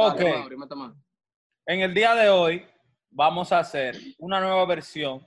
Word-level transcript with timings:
Ok. 0.00 0.20
En 1.66 1.80
el 1.80 1.92
día 1.92 2.14
de 2.14 2.28
hoy 2.28 2.64
vamos 3.10 3.50
a 3.50 3.58
hacer 3.58 3.96
una 4.18 4.40
nueva 4.40 4.64
versión 4.64 5.26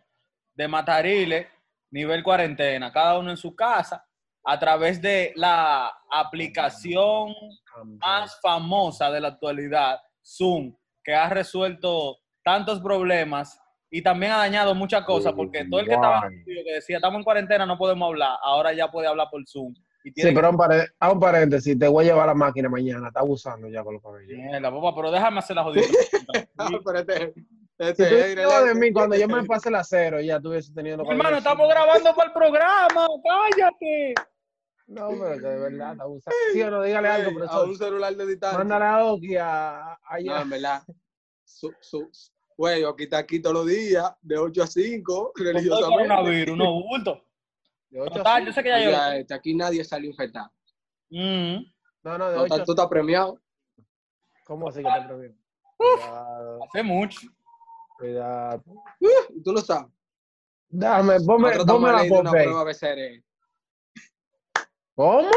de 0.54 0.68
Matarile 0.68 1.50
nivel 1.92 2.24
cuarentena, 2.24 2.90
cada 2.92 3.20
uno 3.20 3.32
en 3.32 3.38
su 3.38 3.54
casa, 3.54 4.06
a 4.46 4.58
través 4.58 5.02
de 5.02 5.34
la 5.36 5.94
aplicación 6.10 7.36
más 8.00 8.40
famosa 8.42 9.12
de 9.12 9.20
la 9.20 9.28
actualidad, 9.28 10.00
Zoom, 10.24 10.74
que 11.04 11.14
ha 11.14 11.30
resuelto 11.30 12.20
tantos 12.42 12.80
problemas 12.80 13.62
y 13.90 14.02
también 14.02 14.32
ha 14.32 14.38
dañado 14.38 14.74
muchas 14.74 15.04
cosas, 15.04 15.34
porque 15.34 15.66
todo 15.70 15.82
el 15.82 15.88
que 15.88 15.96
estaba 15.96 16.20
en 16.28 16.34
el 16.34 16.40
estudio 16.40 16.64
que 16.64 16.74
decía, 16.76 16.96
estamos 16.96 17.18
en 17.18 17.24
cuarentena, 17.26 17.66
no 17.66 17.78
podemos 17.78 18.08
hablar, 18.08 18.38
ahora 18.42 18.72
ya 18.72 18.90
puede 18.90 19.08
hablar 19.08 19.28
por 19.30 19.46
Zoom. 19.46 19.74
Y 20.04 20.12
Sí, 20.20 20.32
pero 20.34 20.50
un, 20.50 20.58
pare- 20.58 20.90
a 21.00 21.12
un 21.12 21.20
paréntesis, 21.20 21.78
te 21.78 21.88
voy 21.88 22.06
a 22.06 22.08
llevar 22.10 22.28
la 22.28 22.34
máquina 22.34 22.70
mañana. 22.70 23.08
Está 23.10 23.20
abusando 23.20 23.68
ya 23.70 23.84
con 23.84 23.94
los 23.96 24.02
cabellos. 24.04 24.36
Mierda, 24.38 24.72
papá, 24.72 24.96
pero 24.96 25.12
déjame 25.12 25.40
hacer 25.40 25.56
la 25.56 25.64
jodida. 25.64 25.84
Ah, 26.58 26.70
pero 26.86 27.00
este, 27.00 27.34
Si 27.34 28.04
este, 28.04 28.36
tú 28.36 28.50
eh, 28.52 28.66
de 28.68 28.76
mí 28.76 28.92
cuando 28.94 29.16
yo 29.16 29.28
me 29.28 29.44
pase 29.46 29.70
el 29.70 29.76
acero, 29.76 30.22
ya 30.22 30.36
estuviese 30.38 30.72
teniendo. 30.74 31.04
Hermano, 31.10 31.38
estamos 31.38 31.68
grabando 31.68 32.16
para 32.16 32.28
el 32.28 32.34
programa, 32.34 33.08
cállate. 33.24 34.14
No, 34.88 35.10
pero 35.10 35.34
que 35.36 35.48
de 35.48 35.60
verdad 35.60 35.92
está 35.94 36.04
abusando. 36.04 36.38
Sí 36.54 36.62
o 36.62 36.70
no, 36.72 36.84
dígale 36.84 37.08
algo, 37.08 37.28
a 37.28 37.32
un 37.32 37.38
profesor. 37.38 37.78
celular 37.78 38.16
de 38.16 38.26
distancia. 38.28 38.58
Mándale 38.60 38.86
a 38.86 39.06
Oki 39.06 39.36
a, 39.38 39.94
a- 39.94 40.20
No, 40.24 40.42
en 40.42 40.50
verdad. 40.50 40.84
Su, 41.44 41.74
su, 41.80 42.10
güey, 42.58 42.84
aquí 42.84 43.04
está 43.04 43.18
aquí 43.20 43.42
todos 43.42 43.56
los 43.56 43.68
días, 43.68 44.14
de 44.22 44.38
8 44.38 44.64
a 44.64 44.68
5, 44.68 45.14
Con 45.14 45.34
todo 45.34 45.48
el 45.50 45.54
religiosamente. 45.56 46.08
coronavirus, 46.10 46.58
no 46.58 46.74
bulto. 46.84 47.24
De 47.92 48.00
8 48.02 48.14
a 48.14 48.18
Total, 48.18 48.38
5. 48.42 48.48
yo 48.48 48.54
sé 48.54 48.64
que 48.64 48.70
ya 48.70 48.76
Oye, 48.78 48.92
yo. 48.92 49.12
este, 49.20 49.34
aquí 49.34 49.54
nadie 49.56 49.84
salió 49.84 50.10
infectado. 50.10 50.52
Mm. 51.10 51.58
No, 52.04 52.18
no, 52.18 52.30
de 52.32 52.38
No, 52.38 52.44
8 52.44 52.64
tú 52.66 52.72
estás 52.72 52.88
premiado. 52.88 53.40
¿Cómo 54.46 54.70
así 54.70 54.82
que 54.84 54.90
te 54.90 55.02
previene? 55.08 55.36
Cuidado, 55.78 56.64
Hace 56.64 56.84
mucho. 56.84 57.20
cuidado. 57.98 58.64
Y 59.30 59.44
tú 59.44 59.52
lo 59.54 59.62
sabes. 59.62 59.92
Dame, 60.70 61.20
ponme, 61.22 61.54
la 61.56 61.64
una 61.64 62.32
prueba 62.32 62.64
BCR. 62.64 63.24
¿Cómo? 64.96 65.30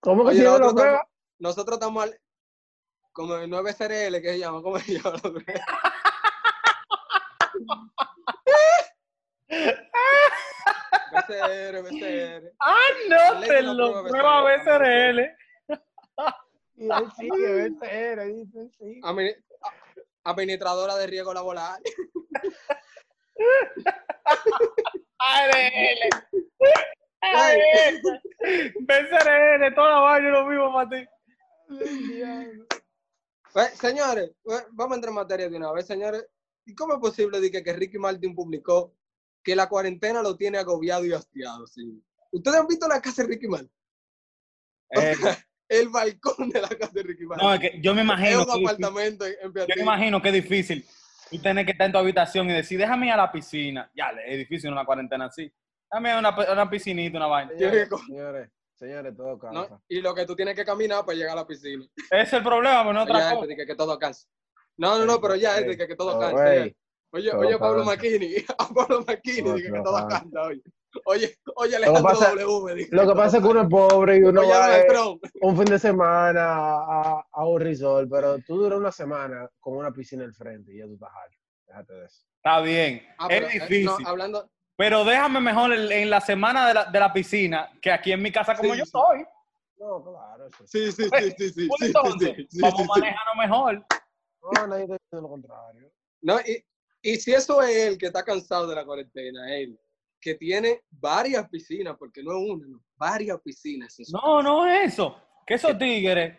¿Cómo 0.00 0.22
que 0.22 0.28
Oye, 0.30 0.38
se 0.38 0.44
llama 0.44 0.58
la 0.58 0.60
nosotros 0.60 0.82
prueba? 0.82 0.98
estamos, 0.98 1.12
nosotros 1.40 1.74
estamos 1.78 2.02
al- 2.04 2.20
como 3.12 3.36
en 3.38 3.50
9 3.50 3.74
CRL, 3.74 4.22
que 4.22 4.28
se 4.32 4.38
llama, 4.38 4.62
¿cómo 4.62 4.78
se 4.78 4.98
llama? 5.00 5.20
BCR, 11.12 11.82
BCR. 11.82 12.52
Ah, 12.60 12.76
no, 13.08 13.40
te 13.40 13.62
lo 13.62 14.04
prueba 14.04 14.08
prueba 14.08 14.56
BCR, 14.56 14.82
BCRL. 14.82 15.20
Y 16.76 16.90
él 16.90 17.12
sigue, 17.16 17.70
BCR, 17.70 18.24
dice, 18.26 18.70
sí. 18.78 19.00
Administradora 20.24 20.96
de 20.96 21.06
riesgo 21.06 21.34
laboral. 21.34 21.82
ARL. 25.18 25.98
ARL. 27.20 28.02
BCRL, 28.80 29.74
toda 29.74 29.90
la 29.90 30.00
vaina 30.00 30.28
lo 30.30 30.46
mismo 30.46 30.72
para 30.72 30.90
ti. 30.90 31.08
Pues, 33.52 33.70
señores, 33.78 34.30
pues, 34.42 34.66
vamos 34.70 34.92
a 34.92 34.94
entrar 34.96 35.10
en 35.10 35.14
materia 35.16 35.48
de 35.48 35.56
una 35.56 35.72
vez, 35.72 35.86
señores. 35.86 36.26
¿Y 36.64 36.74
cómo 36.74 36.94
es 36.94 37.00
posible 37.00 37.40
de 37.40 37.50
que, 37.50 37.64
que 37.64 37.72
Ricky 37.72 37.98
Martin 37.98 38.34
publicó 38.34 38.94
que 39.42 39.56
la 39.56 39.68
cuarentena 39.68 40.22
lo 40.22 40.36
tiene 40.36 40.58
agobiado 40.58 41.04
y 41.04 41.12
hastiado? 41.12 41.66
sí? 41.66 42.02
¿Ustedes 42.30 42.58
han 42.60 42.66
visto 42.66 42.86
la 42.88 43.00
casa 43.00 43.22
de 43.22 43.28
Ricky 43.28 43.48
Martin? 43.48 43.70
Eh, 44.90 45.14
El 45.68 45.88
balcón 45.90 46.48
de 46.48 46.60
la 46.62 46.68
casa 46.68 46.92
de 46.94 47.02
Ricky 47.02 47.24
Martin. 47.26 47.46
no, 47.46 47.54
es 47.54 47.60
que 47.60 47.80
yo 47.82 47.94
me 47.94 48.00
es 48.00 48.04
imagino. 48.06 48.38
un 48.40 48.46
difícil- 48.46 48.64
apartamento 48.66 49.26
en, 49.26 49.34
en 49.42 49.52
Yo 49.54 49.66
me 49.76 49.82
imagino 49.82 50.22
que 50.22 50.28
es 50.28 50.34
difícil. 50.34 50.86
Tú 51.30 51.38
tienes 51.42 51.66
que 51.66 51.72
estar 51.72 51.86
en 51.86 51.92
tu 51.92 51.98
habitación 51.98 52.48
y 52.48 52.54
decir, 52.54 52.78
déjame 52.78 53.06
ir 53.06 53.12
a 53.12 53.16
la 53.18 53.30
piscina. 53.30 53.90
Ya, 53.94 54.10
es 54.26 54.38
difícil 54.38 54.72
una 54.72 54.86
cuarentena 54.86 55.26
así. 55.26 55.52
Dame 55.90 56.18
una, 56.18 56.34
una 56.52 56.70
piscinita, 56.70 57.18
una 57.18 57.26
vaina. 57.26 57.52
Señores, 57.52 57.88
señores, 58.06 58.50
señores, 58.76 59.16
todo 59.16 59.38
¿no? 59.52 59.66
cansa. 59.68 59.80
Y 59.88 60.00
lo 60.00 60.14
que 60.14 60.24
tú 60.24 60.34
tienes 60.34 60.54
que 60.54 60.64
caminar 60.64 61.04
para 61.04 61.16
llegar 61.18 61.32
a 61.32 61.40
la 61.42 61.46
piscina. 61.46 61.84
Ese 62.10 62.22
es 62.22 62.32
el 62.32 62.42
problema, 62.42 62.80
pero 62.82 62.92
no 62.94 63.02
otra 63.02 63.18
Ya, 63.18 63.30
cosa. 63.34 63.42
es 63.42 63.48
de 63.48 63.56
que, 63.56 63.66
que 63.66 63.74
todo 63.74 63.98
cansa. 63.98 64.26
No, 64.78 64.98
no, 64.98 65.04
no, 65.04 65.20
pero 65.20 65.34
ya 65.36 65.58
es 65.58 65.66
de 65.66 65.76
que, 65.76 65.86
que 65.86 65.96
todo 65.96 66.16
Oh, 66.16 66.20
cansa. 66.20 66.70
Oye, 67.10 67.30
todo 67.30 67.40
oye, 67.40 67.58
Pablo. 67.58 67.84
Maquini, 67.84 68.34
a 68.58 68.68
Pablo 68.68 69.04
Maquini, 69.06 69.42
No, 69.48 69.54
dije 69.54 69.68
que 69.68 69.82
cansa. 69.82 70.08
cansa 70.08 70.42
hoy. 70.42 70.62
Oye, 71.04 71.38
oye, 71.56 71.76
Alejandro 71.76 72.02
pasa- 72.02 72.34
W. 72.34 72.74
dije 72.74 72.88
Lo 72.92 73.06
que 73.08 73.14
pasa 73.14 73.36
es 73.36 73.42
que 73.42 73.48
uno 73.48 73.62
es 73.62 73.68
pobre 73.68 74.16
y 74.18 74.22
uno 74.22 74.40
Oye, 74.40 74.50
va 74.50 74.78
eh, 74.78 74.86
un 75.42 75.56
fin 75.56 75.64
de 75.66 75.78
semana 75.78 76.44
a, 76.46 77.24
a 77.30 77.46
un 77.46 77.60
resort, 77.60 78.08
pero 78.10 78.38
tú 78.40 78.56
duras 78.56 78.78
una 78.78 78.90
semana 78.92 79.48
con 79.60 79.76
una 79.76 79.90
piscina 79.92 80.24
al 80.24 80.34
frente 80.34 80.72
y 80.72 80.78
ya 80.78 80.86
tú 80.86 80.94
estás 80.94 81.10
harto. 81.10 81.36
Déjate 81.66 81.92
de 81.94 82.04
eso. 82.06 82.22
Está 82.36 82.60
bien. 82.60 83.06
Ah, 83.18 83.26
es 83.30 83.40
pero, 83.40 83.46
eh, 83.46 83.52
difícil. 83.52 83.84
no, 83.84 83.96
hablando, 84.06 84.50
Pero 84.76 85.04
déjame 85.04 85.40
mejor 85.40 85.72
en, 85.74 85.92
en 85.92 86.10
la 86.10 86.20
semana 86.22 86.66
de 86.68 86.74
la, 86.74 86.84
de 86.86 87.00
la 87.00 87.12
piscina 87.12 87.70
que 87.82 87.92
aquí 87.92 88.12
en 88.12 88.22
mi 88.22 88.32
casa 88.32 88.56
como 88.56 88.72
Sí, 88.72 88.78
yo 88.78 88.84
sí. 88.84 88.90
estoy. 88.94 89.24
No, 89.76 90.02
claro, 90.02 90.48
sí, 90.64 90.90
sí, 90.90 91.04
sí, 91.04 91.30
sí, 91.38 91.50
sí, 91.50 91.68
Pues 91.68 91.78
sí, 91.80 91.86
entonces, 91.86 92.34
sí, 92.36 92.46
sí, 92.50 92.58
vamos 92.60 92.78
sí, 92.78 92.82
sí. 92.84 92.88
manejando 93.00 93.34
mejor. 93.38 93.86
No, 94.42 94.66
nadie 94.66 94.86
te 94.86 94.92
dice 94.94 95.22
lo 95.22 95.28
contrario. 95.28 95.90
No, 96.22 96.40
y, 96.40 96.64
y 97.02 97.16
si 97.16 97.32
eso 97.32 97.62
es 97.62 97.76
él 97.76 97.98
que 97.98 98.06
está 98.06 98.22
cansado 98.22 98.66
de 98.66 98.74
la 98.74 98.84
cuarentena, 98.84 99.54
él, 99.54 99.78
que 100.20 100.34
tiene 100.34 100.82
varias 100.90 101.48
piscinas, 101.48 101.96
porque 101.98 102.22
no 102.22 102.32
es 102.32 102.50
una, 102.50 102.66
no, 102.66 102.80
varias 102.96 103.40
piscinas. 103.40 103.96
No, 104.10 104.42
no 104.42 104.66
es 104.66 104.94
eso. 104.94 105.16
Que 105.46 105.54
esos 105.54 105.78
tigres 105.78 106.36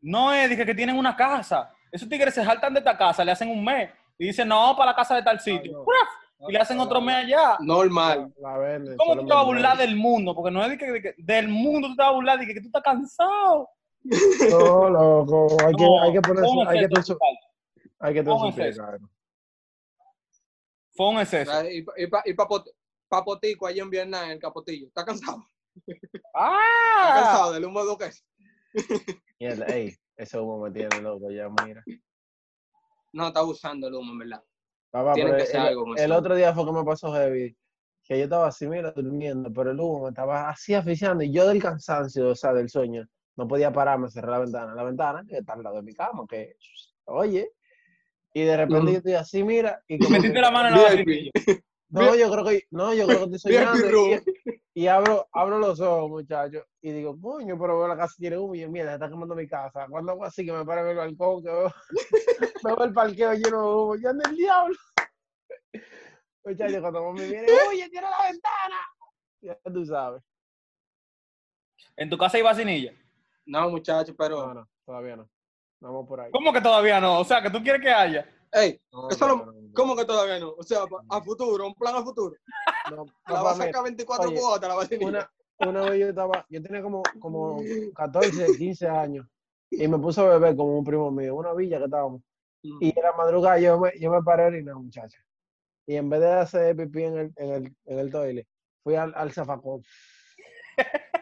no 0.00 0.32
es 0.32 0.48
de 0.50 0.64
que, 0.64 0.74
tienen 0.74 0.96
una 0.96 1.16
casa. 1.16 1.72
Esos 1.90 2.08
tigres 2.08 2.34
se 2.34 2.44
saltan 2.44 2.72
de 2.72 2.78
esta 2.78 2.96
casa, 2.96 3.24
le 3.24 3.32
hacen 3.32 3.50
un 3.50 3.64
mes 3.64 3.90
y 4.18 4.26
dicen, 4.26 4.48
no, 4.48 4.74
para 4.76 4.92
la 4.92 4.96
casa 4.96 5.16
de 5.16 5.22
tal 5.22 5.40
sitio. 5.40 5.84
Y 6.48 6.52
le 6.52 6.58
hacen 6.58 6.78
otro 6.78 7.00
mes 7.00 7.16
allá. 7.16 7.56
Normal. 7.60 8.32
La, 8.38 8.52
la 8.52 8.58
venden. 8.58 8.96
¿Cómo 8.96 9.16
tú 9.16 9.26
te 9.26 9.32
vas 9.32 9.42
a 9.42 9.46
burlar 9.46 9.76
del 9.76 9.96
mundo? 9.96 10.34
Porque 10.34 10.50
no 10.50 10.62
es 10.62 10.70
de 10.70 10.78
que, 10.78 10.92
de 10.92 11.02
que- 11.02 11.14
del 11.16 11.48
mundo 11.48 11.88
tú 11.88 11.96
te 11.96 12.02
vas 12.02 12.10
a 12.10 12.14
burlar, 12.14 12.38
de 12.38 12.46
que, 12.46 12.54
que 12.54 12.60
tú 12.60 12.66
estás 12.66 12.82
cansado. 12.82 13.68
No, 14.50 14.90
loco. 14.90 15.48
Hay 15.66 15.74
que, 15.74 15.86
hay 16.02 16.12
que 16.12 16.20
ponerse. 16.20 16.50
Hay 16.68 16.78
que 16.86 17.16
hay 17.98 18.14
que 18.14 18.20
tener 18.20 18.32
¿Cómo 18.32 18.44
su 18.44 18.48
es 18.48 18.54
pie, 18.54 18.68
eso? 18.68 18.82
cabrón. 18.82 19.10
Fue 20.96 21.08
un 21.10 21.18
exceso. 21.20 21.52
Y, 21.70 21.84
y, 21.96 22.06
pa- 22.06 22.22
y 22.24 22.32
Papot- 22.34 22.72
Papotico 23.08 23.66
allá 23.66 23.82
en 23.82 23.90
Vietnam, 23.90 24.24
en 24.24 24.30
el 24.32 24.38
Capotillo. 24.38 24.88
¿Está 24.88 25.04
cansado? 25.04 25.46
¿Está 25.86 26.22
¡Ah! 26.34 27.12
cansado 27.14 27.52
del 27.52 27.64
humo 27.66 27.80
de 27.80 27.86
Duques? 27.86 28.24
Mierda, 29.40 29.66
ey, 29.66 29.94
ese 30.16 30.38
humo 30.38 30.58
me 30.58 30.70
tiene 30.70 31.00
loco 31.00 31.30
ya, 31.30 31.48
mira. 31.64 31.84
No, 33.12 33.28
está 33.28 33.42
usando 33.44 33.88
el 33.88 33.94
humo, 33.94 34.12
en 34.12 34.18
verdad. 34.18 34.42
Papá, 34.90 35.12
Tiene 35.14 35.36
que 35.36 35.46
ser 35.46 35.56
el, 35.56 35.66
algo 35.68 35.94
el 35.96 36.02
eso. 36.04 36.16
otro 36.16 36.34
día 36.34 36.54
fue 36.54 36.64
que 36.64 36.72
me 36.72 36.84
pasó 36.84 37.12
heavy, 37.12 37.56
que 38.02 38.18
yo 38.18 38.24
estaba 38.24 38.46
así, 38.48 38.66
mira, 38.66 38.92
durmiendo, 38.92 39.52
pero 39.52 39.70
el 39.72 39.80
humo 39.80 40.04
me 40.04 40.08
estaba 40.10 40.48
así 40.48 40.74
asfixiando 40.74 41.22
y 41.24 41.32
yo 41.32 41.46
del 41.46 41.60
cansancio, 41.62 42.28
o 42.30 42.34
sea, 42.34 42.52
del 42.52 42.68
sueño, 42.70 43.06
no 43.36 43.46
podía 43.46 43.72
pararme, 43.72 44.08
cerrar 44.10 44.30
la 44.32 44.38
ventana. 44.40 44.74
La 44.74 44.84
ventana 44.84 45.24
que 45.28 45.38
está 45.38 45.52
al 45.54 45.62
lado 45.62 45.76
de 45.76 45.82
mi 45.82 45.92
cama, 45.94 46.24
que, 46.28 46.56
oye, 47.04 47.50
y 48.38 48.44
de 48.44 48.54
repente 48.54 48.92
yo 48.92 48.98
estoy 48.98 49.14
así, 49.14 49.42
mira, 49.42 49.82
y 49.88 49.98
como 49.98 50.10
Metiste 50.10 50.34
que- 50.34 50.40
la 50.42 50.50
mano 50.50 50.68
en 50.68 50.74
la 50.74 50.82
barriga. 50.82 51.30
no, 51.88 52.14
yo 52.14 52.30
creo 52.30 52.44
que, 52.44 52.62
no, 52.70 52.92
yo 52.92 53.06
creo 53.06 53.18
que 53.30 53.36
estoy 53.36 53.52
soñando 53.52 53.88
y, 54.74 54.82
y 54.82 54.86
abro, 54.88 55.26
abro 55.32 55.58
los 55.58 55.80
ojos, 55.80 56.10
muchachos, 56.10 56.64
y 56.82 56.92
digo, 56.92 57.18
coño, 57.18 57.58
pero 57.58 57.78
veo 57.78 57.88
la 57.88 57.96
casa 57.96 58.14
tiene 58.18 58.36
humo 58.36 58.54
y 58.54 58.60
yo, 58.60 58.68
mierda, 58.70 58.92
está 58.94 59.08
quemando 59.08 59.34
mi 59.34 59.48
casa. 59.48 59.86
Cuando 59.88 60.12
hago 60.12 60.24
así 60.26 60.44
que 60.44 60.52
me 60.52 60.66
paro 60.66 60.82
en 60.82 60.88
el 60.88 60.96
balcón, 60.96 61.42
que 61.42 61.50
veo, 61.50 61.72
veo 62.64 62.84
el 62.84 62.92
parqueo 62.92 63.32
lleno 63.32 63.62
de 63.62 63.74
humo, 63.74 63.96
yo 63.96 64.10
ando 64.10 64.28
el 64.28 64.36
diablo. 64.36 64.76
Muchachos, 66.44 66.80
cuando 66.80 67.12
me 67.12 67.26
viene, 67.26 67.46
oye, 67.70 67.88
cierra 67.88 68.10
la 68.10 68.30
ventana. 68.30 68.76
Ya 69.40 69.58
tú 69.72 69.84
sabes. 69.86 70.22
En 71.96 72.10
tu 72.10 72.18
casa 72.18 72.36
hay 72.36 72.42
vacinilla. 72.42 72.92
No, 73.46 73.70
muchachos, 73.70 74.10
No, 74.10 74.16
pero. 74.18 74.54
no, 74.54 74.68
todavía 74.84 75.16
no. 75.16 75.28
Vamos 75.80 76.06
por 76.08 76.20
ahí. 76.20 76.30
¿Cómo 76.32 76.52
que 76.52 76.60
todavía 76.60 77.00
no? 77.00 77.20
O 77.20 77.24
sea, 77.24 77.42
que 77.42 77.50
tú 77.50 77.62
quieres 77.62 77.82
que 77.82 77.90
haya. 77.90 78.26
Ey, 78.52 78.80
No, 78.92 79.10
eso 79.10 79.28
no, 79.28 79.36
no, 79.36 79.52
no. 79.52 79.72
¿cómo 79.74 79.96
que 79.96 80.04
todavía 80.04 80.38
no? 80.38 80.50
O 80.50 80.62
sea, 80.62 80.80
a 81.10 81.20
futuro, 81.22 81.66
un 81.66 81.74
plan 81.74 81.96
a 81.96 82.02
futuro. 82.02 82.36
No, 82.90 83.04
La 83.28 83.42
va 83.42 83.52
a 83.52 83.54
sacar 83.56 83.82
24 83.84 84.28
oye, 84.28 84.38
cuotas, 84.38 84.68
la 84.68 84.74
va 84.74 84.82
a 84.84 84.86
tener. 84.86 85.06
una, 85.06 85.30
una 85.58 85.82
vez 85.90 86.00
yo 86.00 86.08
estaba, 86.08 86.46
yo 86.48 86.62
tenía 86.62 86.82
como, 86.82 87.02
como 87.20 87.60
14, 87.94 88.56
15 88.56 88.88
años 88.88 89.26
y 89.70 89.86
me 89.88 89.98
puse 89.98 90.20
a 90.20 90.24
beber 90.24 90.56
como 90.56 90.78
un 90.78 90.84
primo 90.84 91.10
mío, 91.10 91.34
una 91.34 91.52
villa 91.54 91.78
que 91.78 91.84
estábamos. 91.84 92.22
Y 92.62 92.98
era 92.98 93.12
madrugada, 93.12 93.58
yo 93.60 93.78
me, 93.78 93.92
yo 94.00 94.10
me 94.10 94.22
paré 94.22 94.44
a 94.44 94.46
orinar, 94.46 94.74
muchacha. 94.74 95.18
Y 95.86 95.94
en 95.96 96.10
vez 96.10 96.20
de 96.20 96.32
hacer 96.32 96.76
pipí 96.76 97.04
en 97.04 97.18
el, 97.18 97.32
en 97.36 97.50
el, 97.52 97.76
en 97.84 97.98
el 97.98 98.10
toilet, 98.10 98.46
fui 98.82 98.96
al, 98.96 99.12
al 99.14 99.32
zafacón. 99.32 99.82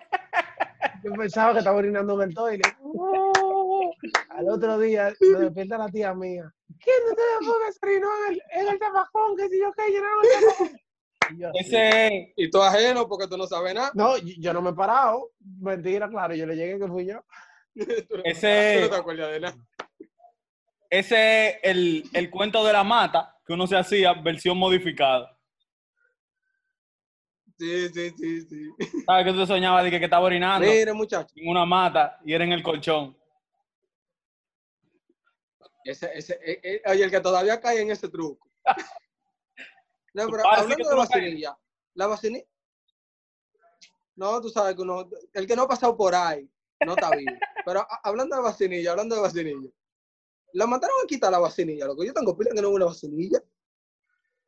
Yo 1.05 1.13
pensaba 1.13 1.53
que 1.53 1.59
estaba 1.59 1.77
orinando 1.77 2.15
en 2.15 2.31
el 2.31 2.35
toilet. 2.35 2.77
¡Oh! 2.81 3.93
Al 4.31 4.49
otro 4.49 4.79
día 4.79 5.13
me 5.21 5.39
despierta 5.41 5.77
la 5.77 5.89
tía 5.89 6.15
mía. 6.15 6.51
¿Quién 6.81 6.97
de 7.05 7.11
ustedes 7.11 7.39
fue 7.47 7.55
que 7.67 7.73
se 7.73 7.79
orinó 7.87 8.09
en 8.27 8.33
el, 8.35 8.43
en 8.53 8.69
el 8.73 8.79
zafacón? 8.79 9.37
Que 9.37 9.49
si 9.49 9.59
yo 9.61 9.73
qué, 9.73 9.91
llenaron 9.91 10.25
el. 10.71 10.81
Y 11.35 11.39
yo 11.39 11.49
Ese. 11.55 12.35
Y 12.37 12.51
tú 12.51 12.61
ajeno 12.63 13.09
porque 13.09 13.27
tú 13.27 13.39
no 13.39 13.47
sabes 13.47 13.75
nada. 13.75 13.91
No, 13.95 14.19
yo, 14.19 14.53
no 14.53 14.61
me 14.61 14.71
he 14.71 14.75
parado. 14.75 15.31
Mentira, 15.59 16.07
claro, 16.09 16.35
yo 16.35 16.45
le 16.45 16.55
llegué 16.55 16.79
que 16.79 16.87
fui 16.87 17.07
yo. 17.07 17.25
Tú 17.75 18.17
no- 18.19 18.23
Ese- 18.25 18.75
tú 18.77 18.81
no 18.83 18.91
te 18.91 18.97
acuerdas 18.97 19.33
de 19.33 19.41
nada. 19.41 19.57
ese 20.91 21.49
es 21.49 21.57
el, 21.63 22.05
el 22.13 22.31
cuento 22.31 22.63
de 22.65 22.73
la 22.75 22.85
mata 22.85 23.35
que 23.47 23.53
uno 23.55 23.67
se 23.67 23.77
hacía, 23.77 24.13
versión 24.13 24.59
modificada. 24.59 25.35
Sí, 27.59 27.89
sí, 27.89 28.11
sí, 28.19 28.41
sí. 28.43 29.03
¿Sabes 29.07 29.25
que 29.27 29.33
tú 29.33 29.47
soñabas 29.47 29.85
de 29.85 29.91
que, 29.91 29.99
que 29.99 30.05
estaba 30.07 30.27
orinando 30.27 30.67
Mire, 30.67 30.93
muchacho. 30.93 31.33
en 31.37 31.49
una 31.49 31.65
mata 31.65 32.19
y 32.25 32.33
era 32.35 32.45
en 32.45 32.53
el 32.53 32.63
colchón? 32.63 33.17
Ese, 35.85 36.11
ese, 36.15 36.39
eh, 36.43 36.61
eh, 36.63 36.83
oye, 36.91 37.05
el 37.05 37.11
que 37.11 37.21
todavía 37.21 37.61
cae 37.61 37.81
en 37.83 37.91
ese 37.91 38.09
truco. 38.09 38.49
No, 40.17 40.29
pero 40.31 40.45
hablando 40.49 40.89
de 40.89 40.95
vacinilla, 40.95 41.59
la 41.95 42.07
vacinilla. 42.07 42.47
No, 44.15 44.41
tú 44.41 44.49
sabes 44.49 44.77
que 44.77 44.83
uno, 44.83 45.09
el 45.33 45.45
que 45.45 45.57
no 45.57 45.63
ha 45.63 45.69
pasado 45.69 45.97
por 45.97 46.15
ahí 46.15 46.49
no 46.87 46.93
está 46.95 47.11
vivo. 47.11 47.33
Pero 47.67 47.81
a- 47.81 48.01
hablando 48.05 48.37
de 48.37 48.43
vacinilla, 48.43 48.93
hablando 48.93 49.17
de 49.17 49.23
vacinilla. 49.23 49.69
La 50.53 50.69
mandaron 50.69 50.95
a 51.03 51.07
quitar 51.09 51.33
la 51.33 51.41
vacinilla, 51.41 51.87
loco. 51.87 52.05
Yo 52.05 52.13
tengo 52.15 52.37
pila 52.37 52.53
que 52.55 52.63
no 52.63 52.69
es 52.69 52.75
una 52.77 52.85
vacinilla. 52.85 53.43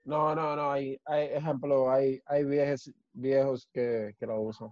No, 0.04 0.36
no, 0.36 0.54
no, 0.54 0.70
hay, 0.70 1.00
hay 1.04 1.26
ejemplo, 1.32 1.90
hay, 1.90 2.22
hay 2.26 2.44
viejos, 2.44 2.92
viejos 3.12 3.68
que, 3.72 4.14
que 4.20 4.24
lo 4.24 4.40
usan. 4.40 4.68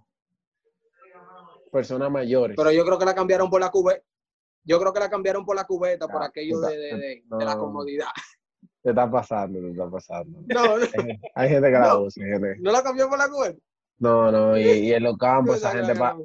Personas 1.72 2.08
mayores. 2.08 2.56
Pero 2.56 2.70
yo 2.70 2.84
creo 2.84 3.00
que 3.00 3.04
la 3.04 3.16
cambiaron 3.16 3.50
por 3.50 3.60
la 3.60 3.70
cubeta. 3.72 4.04
Yo 4.64 4.78
creo 4.80 4.92
que 4.92 5.00
la 5.00 5.10
cambiaron 5.10 5.44
por 5.44 5.54
la 5.56 5.64
cubeta, 5.64 6.08
por 6.08 6.22
Ah, 6.22 6.26
aquello 6.26 6.58
de, 6.60 6.76
de- 6.76 6.96
de- 6.96 7.22
no. 7.28 7.38
de 7.38 7.44
la 7.44 7.56
comodidad. 7.56 8.08
Te 8.82 8.90
está 8.90 9.10
pasando, 9.10 9.60
te 9.60 9.70
está 9.70 9.90
pasando. 9.90 10.40
No, 10.46 10.78
no, 10.78 10.84
Hay, 10.84 11.20
hay 11.34 11.48
gente 11.48 11.66
que 11.68 11.72
la 11.72 11.88
No. 11.88 12.00
usa, 12.00 12.24
gente- 12.24 12.56
no 12.60 12.72
la 12.72 12.82
cambió 12.82 13.08
por 13.08 13.18
la 13.18 13.28
cubeta. 13.28 13.58
No, 13.98 14.32
no, 14.32 14.58
y, 14.58 14.62
y 14.62 14.92
en 14.92 15.02
los 15.02 15.16
campos, 15.16 15.56
esa 15.58 15.70
gente, 15.72 15.94
pa- 15.94 16.16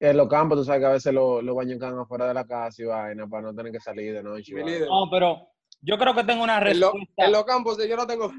en 0.00 0.16
los 0.16 0.28
campos, 0.28 0.58
tú 0.58 0.64
sabes 0.64 0.80
que 0.80 0.86
a 0.86 0.90
veces 0.90 1.12
los 1.12 1.54
baños 1.54 1.78
quedan 1.78 1.98
afuera 1.98 2.26
de 2.28 2.34
la 2.34 2.46
casa 2.46 2.82
y 2.82 2.86
vaina 2.86 3.26
para 3.28 3.42
no 3.42 3.54
tener 3.54 3.70
que 3.72 3.80
salir 3.80 4.14
de 4.14 4.22
noche. 4.22 4.54
No, 4.86 5.08
pero 5.10 5.48
yo 5.82 5.98
creo 5.98 6.14
que 6.14 6.24
tengo 6.24 6.42
una 6.42 6.58
En, 6.58 6.80
lo- 6.80 6.92
respuesta. 6.92 7.24
en 7.26 7.32
los 7.32 7.44
campos 7.44 7.78
yo 7.88 7.96
no 7.96 8.06
tengo. 8.06 8.32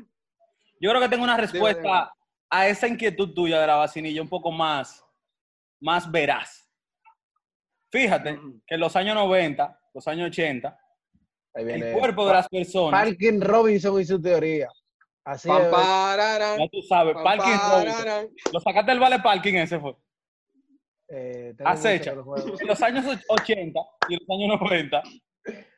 Yo 0.79 0.89
creo 0.89 0.99
que 0.99 1.09
tengo 1.09 1.23
una 1.23 1.35
dime. 1.35 1.47
respuesta 1.47 2.11
a 2.49 2.67
esa 2.67 2.87
inquietud 2.87 3.33
tuya 3.33 3.61
de 3.61 3.67
la 3.67 3.75
vacinilla 3.75 4.21
un 4.21 4.27
poco 4.29 4.51
más, 4.51 5.05
más 5.79 6.09
veraz. 6.11 6.60
Fíjate 7.91 8.39
que 8.65 8.75
en 8.75 8.79
los 8.79 8.95
años 8.95 9.15
90, 9.15 9.79
los 9.93 10.07
años 10.07 10.27
80, 10.27 10.79
Ahí 11.53 11.69
el 11.69 11.93
cuerpo 11.93 12.25
de 12.27 12.33
las 12.33 12.47
personas, 12.47 13.03
Parkin 13.03 13.41
Robinson 13.41 13.99
y 13.99 14.05
su 14.05 14.21
teoría. 14.21 14.69
Así 15.25 15.49
es. 15.49 15.71
ya 15.71 16.67
tú 16.71 16.81
sabes, 16.87 17.13
pam, 17.15 17.23
Parking 17.23 17.57
Robinson. 17.69 18.35
Lo 18.53 18.59
sacaste 18.61 18.91
del 18.91 18.99
vale 18.99 19.19
parking 19.19 19.55
ese 19.55 19.79
fue. 19.79 19.95
eh, 21.09 21.53
Acecha. 21.65 22.11
En 22.11 22.67
los 22.67 22.81
años 22.81 23.05
80 23.27 23.79
y 24.07 24.13
los 24.15 24.29
años 24.29 24.59
90, 24.61 25.03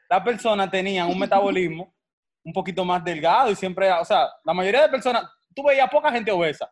las 0.10 0.22
personas 0.24 0.70
tenían 0.70 1.10
un 1.10 1.18
metabolismo 1.20 1.94
un 2.46 2.54
poquito 2.54 2.86
más 2.86 3.04
delgado 3.04 3.50
y 3.50 3.56
siempre, 3.56 3.92
o 3.92 4.06
sea, 4.06 4.28
la 4.44 4.54
mayoría 4.54 4.84
de 4.84 4.90
personas, 4.90 5.26
tú 5.56 5.64
veías 5.64 5.90
poca 5.90 6.12
gente 6.12 6.32
obesa 6.32 6.72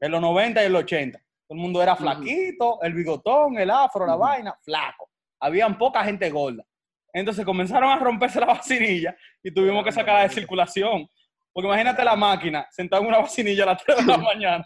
en 0.00 0.12
los 0.12 0.20
90 0.20 0.62
y 0.62 0.66
en 0.66 0.72
los 0.72 0.82
80. 0.82 1.20
Todo 1.52 1.58
el 1.58 1.64
mundo 1.64 1.82
era 1.82 1.94
flaquito, 1.94 2.80
el 2.80 2.94
bigotón, 2.94 3.58
el 3.58 3.70
afro, 3.70 4.06
la 4.06 4.16
vaina, 4.16 4.58
flaco. 4.62 5.10
Habían 5.38 5.76
poca 5.76 6.02
gente 6.02 6.30
gorda. 6.30 6.64
Entonces 7.12 7.44
comenzaron 7.44 7.90
a 7.90 7.98
romperse 7.98 8.40
la 8.40 8.46
vacinilla 8.54 9.14
y 9.42 9.52
tuvimos 9.52 9.84
que 9.84 9.92
sacarla 9.92 10.22
de 10.22 10.30
circulación. 10.30 11.06
Porque 11.52 11.66
imagínate 11.66 12.02
la 12.04 12.16
máquina 12.16 12.66
sentada 12.70 13.02
en 13.02 13.08
una 13.08 13.18
vacinilla 13.18 13.64
a 13.64 13.66
las 13.66 13.84
3 13.84 13.98
de 13.98 14.06
la 14.06 14.16
mañana. 14.32 14.64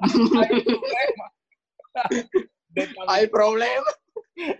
Hay 0.00 0.52
un 0.52 0.64
problema. 0.64 1.32
Hay 3.08 3.26
problemas. 3.26 4.00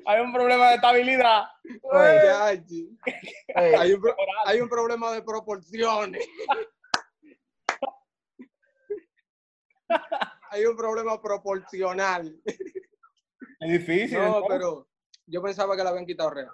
Hay 0.07 0.21
un 0.23 0.33
problema 0.33 0.69
de 0.71 0.75
estabilidad. 0.75 1.45
Oye, 1.83 2.21
Ya, 2.25 2.65
chi. 2.67 2.99
Ey, 3.47 3.75
Hay 3.75 3.93
un, 3.93 4.03
hay 4.45 4.61
un 4.61 4.69
problema 4.69 5.13
de 5.13 5.23
proporciones. 5.23 6.29
Hay 10.51 10.65
un 10.65 10.77
problema 10.77 11.21
proporcional. 11.21 12.41
Es 13.61 13.71
difícil. 13.71 14.19
No, 14.19 14.27
entonces. 14.27 14.49
pero 14.49 14.89
yo 15.27 15.43
pensaba 15.43 15.77
que 15.77 15.85
la 15.85 15.91
habían 15.91 16.07
quitado 16.07 16.31
real. 16.31 16.51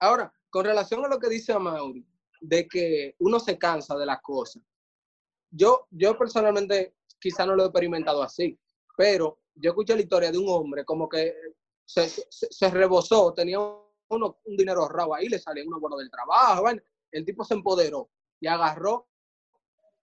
Ahora, 0.00 0.32
con 0.50 0.64
relación 0.64 1.04
a 1.04 1.08
lo 1.08 1.18
que 1.18 1.28
dice 1.28 1.52
Amaury, 1.52 2.06
de 2.40 2.68
que 2.68 3.16
uno 3.18 3.40
se 3.40 3.58
cansa 3.58 3.96
de 3.96 4.06
las 4.06 4.20
cosas, 4.20 4.62
yo, 5.50 5.86
yo 5.90 6.16
personalmente 6.16 6.96
quizá 7.20 7.46
no 7.46 7.54
lo 7.54 7.64
he 7.64 7.66
experimentado 7.66 8.22
así, 8.22 8.58
pero 8.96 9.40
yo 9.54 9.70
escuché 9.70 9.94
la 9.94 10.02
historia 10.02 10.32
de 10.32 10.38
un 10.38 10.48
hombre 10.48 10.84
como 10.84 11.08
que 11.08 11.34
se, 11.84 12.08
se, 12.08 12.24
se 12.30 12.70
rebosó, 12.70 13.32
tenía 13.34 13.58
uno, 13.58 14.38
un 14.44 14.56
dinero 14.56 14.82
ahorrado 14.82 15.14
ahí, 15.14 15.28
le 15.28 15.38
salía 15.38 15.64
uno 15.66 15.80
bueno 15.80 15.96
del 15.96 16.10
trabajo, 16.10 16.62
bueno, 16.62 16.82
el 17.12 17.24
tipo 17.24 17.44
se 17.44 17.54
empoderó 17.54 18.10
y 18.40 18.46
agarró 18.46 19.08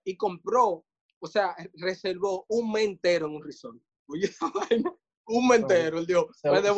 y 0.03 0.15
compró, 0.17 0.85
o 1.23 1.27
sea, 1.27 1.55
reservó 1.75 2.45
un 2.49 2.71
mes 2.71 2.83
entero 2.85 3.27
en 3.27 3.35
un 3.35 3.43
resort. 3.43 3.77
Oye, 4.07 4.25
esa 4.25 4.51
vaina, 4.69 4.93
un 5.27 5.47
mes 5.47 5.59
entero, 5.61 5.99
el 5.99 6.05
Dios, 6.07 6.25
se- 6.41 6.49
me 6.49 6.59
me 6.61 6.69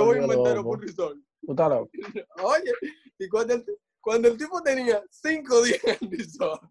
voy 0.00 0.18
un 0.18 0.26
mes 0.26 0.36
entero 0.38 0.62
por 0.64 0.78
un 0.78 0.82
resort. 0.82 1.18
Estás 1.46 1.68
loco. 1.70 1.90
Oye, 2.42 2.72
y 3.18 3.28
cuando 3.28 3.54
el, 3.54 3.64
cuando 4.00 4.28
el 4.28 4.36
tipo 4.38 4.62
tenía 4.62 5.02
cinco 5.10 5.62
días 5.62 5.80
en 5.84 5.98
el 6.00 6.18
resort, 6.18 6.62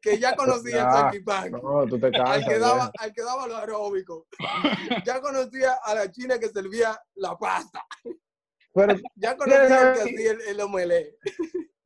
que 0.00 0.18
ya 0.18 0.34
conocía 0.36 0.76
Ya, 0.76 0.84
el 0.84 0.92
Sanquipán, 0.92 1.50
No, 1.52 1.86
tú 1.88 1.98
te 1.98 2.06
al 2.06 2.12
cansas. 2.12 2.44
que 2.46 2.58
daba, 2.58 2.92
al 2.96 3.12
que 3.12 3.22
daba 3.22 3.46
lo 3.48 3.56
aeróbico, 3.56 4.26
ya 5.04 5.20
conocía 5.20 5.72
a 5.84 5.94
la 5.94 6.10
china 6.10 6.38
que 6.38 6.48
servía 6.48 6.98
la 7.16 7.36
pasta, 7.36 7.84
Pero, 8.72 8.94
ya 9.16 9.36
conocía 9.36 9.90
al 9.90 9.94
que 9.94 10.00
hacía 10.02 10.30
el, 10.32 10.40
el 10.42 10.60
omelé. 10.60 11.18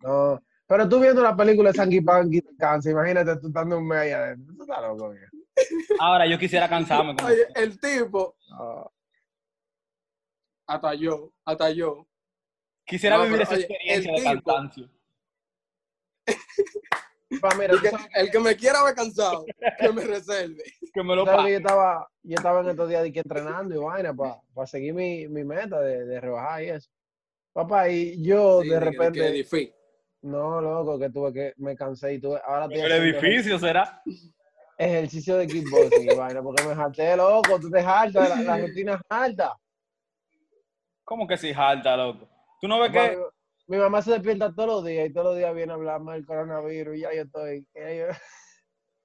no, 0.01 0.41
pero 0.69 0.89
tú 0.89 1.01
viendo 1.01 1.21
la 1.23 1.35
película 1.37 1.71
de 1.71 1.77
Sanky 1.77 2.01
Panky 2.03 2.43
te 2.43 2.55
cansas. 2.57 2.93
Imagínate 2.93 3.37
tú 3.41 3.49
estando 3.49 3.79
un 3.79 3.89
mes 3.89 3.99
ahí 3.99 4.11
adentro. 4.13 4.55
Tú 4.55 4.63
estás 4.63 4.81
loco, 4.83 5.11
viejo. 5.11 5.33
Ahora 5.99 6.27
yo 6.27 6.39
quisiera 6.39 6.69
cansarme. 6.69 7.17
Oye, 7.25 7.47
el 7.57 7.81
tipo, 7.81 8.37
No. 8.51 8.93
hasta 10.67 10.95
yo, 10.95 11.33
hasta 11.45 11.71
yo, 11.71 12.05
Quisiera 12.85 13.19
No, 13.19 13.25
vivir 13.25 13.39
pero, 13.41 13.45
esa 13.51 13.55
oye, 13.55 13.65
experiencia 13.65 14.11
el 14.15 14.17
de 14.25 14.31
tipo- 14.31 14.45
cansancio. 14.53 14.89
Pa, 17.43 17.55
mira, 17.57 17.75
el 17.75 17.83
que, 17.83 17.91
sabes 17.91 18.07
el 18.15 18.31
que 18.31 18.39
me 18.41 18.57
quiera 18.57 18.83
ver 18.83 18.95
cansado, 18.95 19.45
que 19.79 19.93
me 19.93 20.05
reserve. 20.05 20.63
Que 20.95 21.03
me 21.03 21.15
lo 21.15 21.27
que 21.27 21.31
pague. 21.31 21.51
yo 21.53 21.57
estaba, 21.59 22.09
yo 22.23 22.35
estaba 22.37 22.61
en 22.63 22.71
estos 22.71 22.89
días 22.89 23.03
de 23.03 23.13
que 23.13 23.19
entrenando 23.21 23.75
y 23.75 23.79
vaina 23.79 24.15
para 24.15 24.41
seguir 24.67 24.95
mi, 24.95 25.29
mi 25.29 25.45
meta 25.45 25.79
de, 25.81 26.07
de 26.07 26.19
rebajar 26.21 26.63
y 26.65 26.71
eso. 26.71 26.89
Papá, 27.53 27.91
y 27.91 28.23
yo 28.25 28.63
Sí, 28.63 28.69
de 28.71 28.75
que- 28.75 28.81
que 28.81 28.91
repente, 28.91 29.31
difícil. 29.33 29.75
No, 30.23 30.61
loco, 30.61 30.99
que 30.99 31.11
tuve 31.11 31.33
que, 31.33 31.55
me 31.59 31.77
cansé 31.77 32.15
y 32.15 32.21
tuve, 32.21 32.41
ahora 32.45 32.67
El 32.71 32.93
edificio 32.93 33.59
será. 33.59 34.03
ejercicio 34.77 35.37
de 35.37 35.47
kickboxing 35.47 36.11
y 36.11 36.15
vaina, 36.17 36.43
porque 36.43 36.63
me 36.65 36.75
jalté, 36.75 37.17
loco, 37.17 37.59
tú 37.61 37.71
te 37.71 37.83
jaltas, 37.83 38.29
la, 38.29 38.57
la 38.57 38.67
rutina 38.67 38.95
es 38.95 39.01
alta. 39.09 39.57
¿Cómo 41.05 41.27
que 41.27 41.37
si 41.37 41.55
jalta, 41.55 41.97
loco? 41.97 42.29
¿Tú 42.61 42.69
no 42.69 42.81
ves 42.81 42.91
que 42.91 43.19
mi, 43.67 43.77
mamá 43.77 44.03
se 44.03 44.13
despierta 44.13 44.53
todos 44.55 44.69
los 44.69 44.85
días 44.85 45.09
y 45.09 45.13
todos 45.13 45.29
los 45.29 45.37
días 45.37 45.55
viene 45.55 45.73
a 45.73 45.77
hablarme 45.77 46.13
del 46.13 46.27
coronavirus 46.27 46.97
y 46.97 47.01
ya 47.01 47.15
yo 47.15 47.23
estoy, 47.23 47.67
ya 47.75 47.93
yo... 47.93 48.07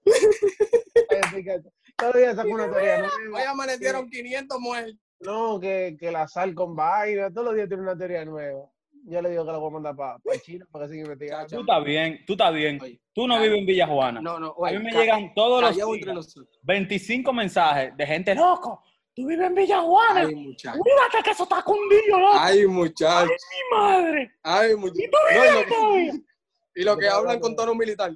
Todos 1.96 2.16
los 2.16 2.22
días 2.22 2.36
saco 2.36 2.50
una 2.50 2.70
teoría 2.70 2.98
nueva. 2.98 3.38
Hoy 3.38 3.44
amanecieron 3.48 4.10
500 4.10 4.60
muertos. 4.60 5.00
No, 5.20 5.60
que, 5.60 5.96
que 5.98 6.12
la 6.12 6.28
sal 6.28 6.54
con 6.54 6.76
vaina, 6.76 7.32
todos 7.32 7.46
los 7.46 7.56
días 7.56 7.68
tiene 7.68 7.84
una 7.84 7.98
teoría 7.98 8.26
nueva. 8.26 8.70
Yo 9.06 9.22
le 9.22 9.30
digo 9.32 9.46
que 9.46 9.52
la 9.52 9.58
voy 9.58 9.68
a 9.70 9.74
mandar 9.74 9.96
para 9.96 10.18
China 10.42 10.66
para 10.72 10.86
que 10.86 10.92
siga 10.94 11.04
investigando. 11.04 11.48
tú 11.56 11.60
estás 11.62 11.84
bien, 11.84 12.20
tú 12.26 12.34
estás 12.34 12.54
bien? 12.54 12.80
Oye, 12.82 13.00
Tú 13.14 13.28
no 13.28 13.40
vives 13.42 13.60
en 13.60 13.66
Villa 13.66 13.86
Juana. 13.88 14.22
No, 14.22 14.40
no, 14.40 14.56
A 14.66 14.72
mí 14.72 14.80
me 14.80 14.92
llegan 14.92 15.34
todos 15.34 15.62
los 15.62 15.72
callado 15.72 15.94
entre 15.94 16.06
días 16.14 16.16
nosotros. 16.16 16.60
25 16.64 17.34
mensajes 17.34 17.98
de 17.98 18.08
gente, 18.08 18.34
loco, 18.36 18.82
tú 19.14 19.28
vives 19.28 19.46
en 19.48 19.56
Villa 19.56 19.82
Juana. 19.82 20.22
Ay, 20.22 20.36
muchacho. 20.36 20.80
Cuídate 20.80 21.24
que 21.24 21.32
eso 21.32 21.44
está 21.44 21.62
cundido, 21.64 22.18
loco. 22.20 22.38
Ay, 22.40 22.66
muchacho. 22.66 23.28
Mi 23.30 23.78
madre. 23.78 24.32
Ay, 24.42 24.76
muchacho. 24.76 25.02
¿Y 25.02 25.10
tú 25.12 25.18
No, 25.18 25.42
vives 25.42 25.54
lo 25.54 25.60
que- 25.66 25.76
todavía? 25.76 26.14
y 26.76 26.84
lo 26.84 26.98
que 26.98 27.08
hablan 27.10 27.40
con 27.40 27.56
tono 27.56 27.76
militar. 27.76 28.12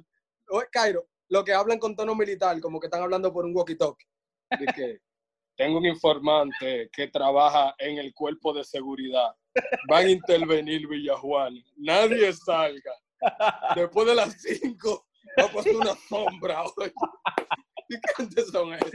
Oye, 0.50 0.66
Cairo, 0.72 1.06
lo 1.28 1.44
que 1.44 1.52
hablan 1.52 1.78
con 1.78 1.94
tono 1.94 2.14
militar, 2.14 2.58
como 2.60 2.80
que 2.80 2.86
están 2.86 3.02
hablando 3.02 3.30
por 3.32 3.44
un 3.44 3.54
walkie-talkie. 3.54 4.06
De 4.58 4.66
que 4.74 4.98
tengo 5.54 5.76
un 5.78 5.84
informante 5.84 6.88
que 6.90 7.08
trabaja 7.08 7.74
en 7.78 7.98
el 7.98 8.14
cuerpo 8.14 8.54
de 8.54 8.64
seguridad. 8.64 9.34
Van 9.88 10.06
a 10.06 10.10
intervenir 10.10 10.86
Villajuan. 10.88 11.54
Nadie 11.76 12.32
salga. 12.46 12.92
Después 13.74 14.06
de 14.06 14.14
las 14.14 14.40
5 14.42 15.06
va 15.38 15.44
a 15.44 15.52
pasar 15.52 15.74
una 15.76 15.94
sombra 16.08 16.62
hoy. 16.62 16.92
¿Y 17.88 17.96
qué 18.34 18.42
son 18.42 18.74
esas? 18.74 18.92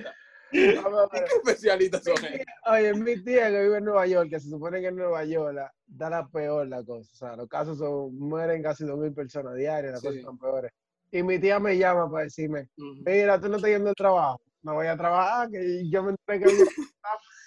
¿Y 0.52 0.68
qué 0.74 1.36
especialistas 1.38 2.04
son 2.04 2.24
esas? 2.26 2.46
Oye, 2.68 2.94
mi 2.94 3.22
tía 3.24 3.50
que 3.50 3.62
vive 3.64 3.78
en 3.80 3.86
Nueva 3.86 4.06
York, 4.08 4.30
que 4.30 4.40
se 4.40 4.50
supone 4.50 4.80
que 4.82 4.88
en 4.88 4.96
Nueva 4.96 5.26
York 5.26 5.54
la- 5.56 5.74
da 5.86 6.10
la 6.10 6.28
peor 6.28 6.68
la 6.68 6.84
cosa. 6.84 7.10
O 7.12 7.16
sea, 7.16 7.36
los 7.36 7.48
casos 7.50 7.78
son, 7.80 8.18
mueren 8.18 8.62
casi 8.64 8.86
2.000 8.86 9.14
personas 9.14 9.56
diarias, 9.56 9.94
las 9.94 10.02
Sí. 10.02 10.08
cosas 10.08 10.22
son 10.22 10.38
peores. 10.38 10.72
Y 11.12 11.22
mi 11.24 11.40
tía 11.40 11.60
me 11.60 11.78
llama 11.78 12.10
para 12.10 12.24
decirme, 12.26 12.70
mira, 13.06 13.40
tú 13.40 13.50
no 13.50 13.58
estás 13.58 13.72
yendo 13.72 13.90
al 13.90 13.96
trabajo. 13.96 14.42
No 14.62 14.76
voy 14.76 14.88
a 14.88 14.96
trabajar, 14.98 15.50
que 15.52 15.88
yo 15.90 16.02
me 16.04 16.12
enteré 16.12 16.40
que 16.40 16.46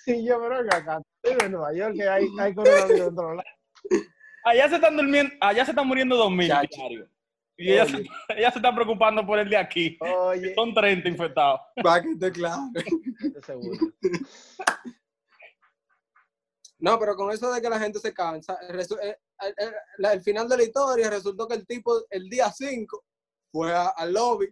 Y 0.06 0.24
yo, 0.26 0.40
pero 0.40 0.58
venga 0.62 0.76
acá, 0.76 1.00
estoy 1.22 1.40
de 1.42 1.48
Nueva 1.50 1.72
York, 1.74 1.94
que 1.96 2.08
hay, 2.08 2.26
hay 2.38 2.54
coronavirus 2.54 3.08
en 3.08 3.14
todos 3.14 3.36
lados. 3.36 3.52
Allá 4.44 4.68
se 4.68 4.74
están 4.76 4.96
durmiendo, 4.96 5.32
allá 5.40 5.64
se 5.64 5.70
están 5.72 5.86
muriendo 5.88 6.16
dos 6.16 6.30
mil 6.30 6.46
diarios. 6.46 7.08
Y 7.58 7.72
ellas 7.72 7.88
se, 7.90 7.96
ellas 8.38 8.52
se 8.52 8.58
están 8.58 8.74
preocupando 8.74 9.26
por 9.26 9.38
el 9.38 9.48
de 9.48 9.56
aquí. 9.56 9.96
Oye, 10.00 10.54
Son 10.54 10.72
30 10.74 11.08
infectados. 11.08 11.60
Para 11.82 12.02
que 12.02 12.10
esté 12.12 12.30
claro. 12.32 12.60
seguro. 13.44 13.78
No, 16.78 16.98
pero 16.98 17.16
con 17.16 17.32
eso 17.32 17.50
de 17.52 17.60
que 17.62 17.70
la 17.70 17.80
gente 17.80 17.98
se 17.98 18.12
cansa, 18.12 18.58
resu- 18.68 18.98
eh, 19.02 19.16
el, 19.40 19.54
el- 19.56 19.74
la- 19.98 20.12
el 20.12 20.22
final 20.22 20.46
de 20.48 20.58
la 20.58 20.62
historia 20.64 21.08
resultó 21.08 21.48
que 21.48 21.54
el 21.54 21.66
tipo 21.66 22.04
el 22.10 22.28
día 22.28 22.50
5 22.52 23.02
fue 23.50 23.72
a- 23.74 23.88
al 23.96 24.12
lobby, 24.12 24.46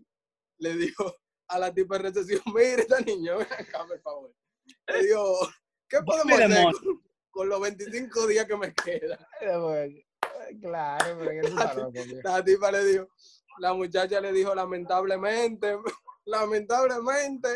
le 0.59 0.75
dijo 0.75 1.15
a 1.49 1.59
la 1.59 1.73
tipa 1.73 1.99
de 1.99 2.05
recesión, 2.05 2.41
mire 2.47 2.83
esta 2.83 2.99
niña, 3.01 3.37
ven 3.37 3.47
acá, 3.53 3.85
por 3.87 4.01
favor. 4.01 4.33
Le 4.87 5.03
dijo, 5.03 5.39
¿qué 5.89 5.99
podemos 6.03 6.39
hacer 6.47 6.65
con, 6.85 7.03
con 7.31 7.49
los 7.49 7.61
25 7.61 8.27
días 8.27 8.47
que 8.47 8.57
me 8.57 8.73
quedan? 8.75 9.19
Claro, 10.61 11.19
pero 11.19 11.31
loco, 11.49 11.93
tío. 11.93 12.21
La 12.23 12.45
tipa 12.45 12.71
le 12.71 12.85
dijo, 12.85 13.09
la 13.59 13.73
muchacha 13.73 14.21
le 14.21 14.33
dijo, 14.33 14.55
lamentablemente, 14.55 15.79
lamentablemente, 16.27 17.49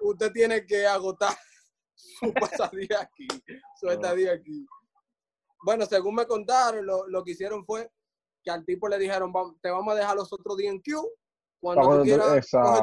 usted 0.00 0.32
tiene 0.32 0.66
que 0.66 0.86
agotar 0.86 1.34
su 1.94 2.32
pasadía 2.34 3.00
aquí, 3.00 3.26
su 3.80 3.88
estadía 3.88 4.32
aquí. 4.32 4.66
Bueno, 5.64 5.86
según 5.86 6.14
me 6.16 6.26
contaron, 6.26 6.84
lo, 6.84 7.06
lo 7.08 7.24
que 7.24 7.30
hicieron 7.32 7.64
fue 7.64 7.90
que 8.42 8.50
al 8.50 8.64
tipo 8.66 8.88
le 8.88 8.98
dijeron, 8.98 9.32
"Vam- 9.32 9.56
te 9.62 9.70
vamos 9.70 9.94
a 9.94 9.96
dejar 9.96 10.16
los 10.16 10.30
otros 10.32 10.56
días 10.58 10.74
en 10.74 10.82
Q. 10.82 11.08
Cuando 11.60 11.80
tú 12.00 12.04
quieras 12.04 12.28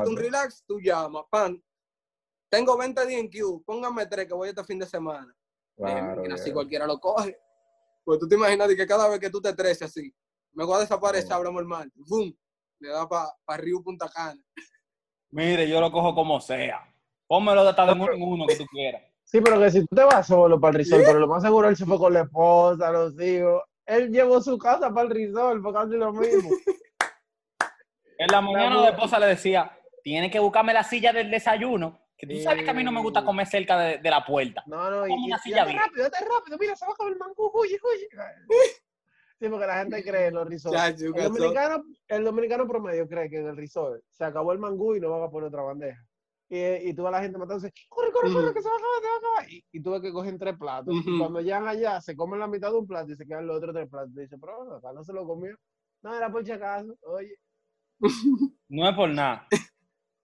un 0.10 0.18
relax, 0.18 0.64
tú 0.66 0.80
llamas. 0.80 1.24
Pan, 1.30 1.64
tengo 2.52 2.78
20 2.78 3.08
días 3.08 3.22
en 3.22 3.30
Q, 3.32 3.64
póngame 3.66 4.06
tres 4.08 4.28
que 4.28 4.34
voy 4.34 4.50
este 4.50 4.64
fin 4.66 4.78
de 4.78 4.86
semana. 4.86 5.34
Claro, 5.78 6.26
Eh, 6.26 6.34
así 6.34 6.52
cualquiera 6.52 6.86
lo 6.86 7.00
coge. 7.00 7.38
Pues 8.04 8.20
tú 8.20 8.28
te 8.28 8.36
imaginas 8.36 8.68
que 8.76 8.86
cada 8.86 9.08
vez 9.08 9.20
que 9.20 9.30
tú 9.30 9.42
te 9.42 9.50
estreses 9.50 9.84
así, 9.84 10.14
me 10.54 10.66
voy 10.66 10.76
a 10.76 10.80
desaparecer, 10.80 11.32
hablamos 11.32 11.64
mal. 11.64 11.90
¡Bum! 11.96 12.32
Le 12.80 12.90
da 12.90 13.08
para 13.08 13.30
pa 13.46 13.58
Río 13.58 13.82
Punta 13.82 14.10
Cana. 14.10 14.44
Mire, 15.30 15.68
yo 15.70 15.80
lo 15.80 15.92
cojo 15.92 16.14
como 16.14 16.42
sea. 16.42 16.82
Pónmelo 17.26 17.64
de 17.64 17.70
hasta 17.70 17.86
de 17.86 17.94
uno 17.94 18.12
en 18.12 18.22
uno 18.22 18.46
que 18.48 18.58
tú 18.58 18.66
quieras. 18.66 19.02
Sí, 19.24 19.40
pero 19.40 19.58
que 19.58 19.72
si 19.72 19.80
tú 19.86 19.96
te 19.96 20.04
vas 20.04 20.28
solo 20.28 20.60
para 20.60 20.72
el 20.72 20.78
resort, 20.80 21.04
pero 21.06 21.20
lo 21.20 21.28
más 21.28 21.42
seguro 21.42 21.70
él 21.70 21.78
se 21.78 21.86
fue 21.86 21.98
con 21.98 22.14
la 22.14 22.24
esposa, 22.24 22.92
los 22.92 23.14
hijos. 23.22 23.62
Él 23.86 24.12
llevó 24.12 24.42
su 24.42 24.58
casa 24.58 24.94
para 24.94 25.08
el 25.08 25.16
resort, 25.16 25.62
fue 25.62 25.72
casi 25.74 25.92
lo 25.96 26.12
mismo. 26.12 26.50
En 28.18 28.28
la 28.30 28.42
mañana 28.42 28.82
la 28.82 28.90
esposa 28.90 29.20
le 29.20 29.28
decía, 29.28 29.72
tiene 30.04 30.30
que 30.30 30.40
buscarme 30.40 30.74
la 30.74 30.84
silla 30.84 31.14
del 31.14 31.32
desayuno, 31.32 32.01
que 32.22 32.36
tú 32.36 32.40
sabes 32.42 32.64
que 32.64 32.70
a 32.70 32.74
mí 32.74 32.84
no 32.84 32.92
me 32.92 33.02
gusta 33.02 33.26
comer 33.26 33.48
cerca 33.48 33.80
de, 33.80 33.98
de 33.98 34.10
la 34.12 34.24
puerta. 34.24 34.64
No, 34.68 34.92
no, 34.92 35.08
y, 35.08 35.12
una 35.12 35.38
y 35.38 35.40
silla 35.40 35.66
date 35.66 35.74
rápido, 35.74 36.04
date 36.04 36.26
rápido, 36.26 36.58
mira, 36.60 36.76
se 36.76 36.86
va 36.86 36.92
a 36.92 36.94
acabar 36.94 37.14
el 37.14 37.18
mangú, 37.18 37.52
huye, 37.54 37.80
huye. 37.84 38.08
Sí, 39.40 39.50
porque 39.50 39.66
la 39.66 39.80
gente 39.80 40.04
cree 40.04 40.28
en 40.28 40.36
los. 40.36 40.62
Chacho, 40.62 41.06
El 41.06 41.14
dominicano, 41.14 41.84
el 42.08 42.24
dominicano 42.24 42.68
promedio 42.68 43.08
cree 43.08 43.28
que 43.28 43.40
en 43.40 43.48
el 43.48 43.58
resort 43.58 44.04
se 44.12 44.24
acabó 44.24 44.52
el 44.52 44.60
mangú 44.60 44.96
y 44.96 45.00
no 45.00 45.10
van 45.10 45.24
a 45.24 45.32
poner 45.32 45.48
otra 45.48 45.64
bandeja. 45.64 46.00
Y, 46.48 46.90
y 46.90 46.94
tú 46.94 47.08
a 47.08 47.12
la 47.12 47.22
gente 47.22 47.40
matándose, 47.40 47.74
corre, 47.90 48.12
corre, 48.12 48.32
corre, 48.32 48.54
que 48.54 48.62
se 48.62 48.70
va 48.70 48.76
a 48.76 48.78
acabar, 48.78 49.02
se 49.02 49.08
va 49.08 49.14
a 49.14 49.18
acabar. 49.18 49.52
Y, 49.52 49.66
y 49.72 49.82
tú 49.82 49.92
ves 49.92 50.02
que 50.02 50.12
cogen 50.12 50.38
tres 50.38 50.58
platos. 50.60 50.94
Y 50.94 51.18
cuando 51.18 51.42
llegan 51.42 51.68
allá, 51.68 52.00
se 52.02 52.16
comen 52.16 52.40
la 52.40 52.48
mitad 52.48 52.70
de 52.70 52.78
un 52.78 52.86
plato 52.86 53.12
y 53.12 53.16
se 53.16 53.26
quedan 53.26 53.48
los 53.48 53.58
otros 53.58 53.74
tres 53.74 53.90
platos. 53.90 54.12
Y 54.16 54.22
dice, 54.22 54.38
pero 54.38 54.58
bueno, 54.58 54.76
acá 54.76 54.94
no 54.94 55.04
se 55.04 55.14
lo 55.14 55.26
comió. 55.26 55.58
No, 56.04 56.14
era 56.14 56.32
por 56.32 56.46
si 56.46 56.52
acaso. 56.52 56.96
Oye, 57.04 57.36
No 58.70 58.90
es 58.90 58.96
por 58.96 59.10
nada. 59.10 59.48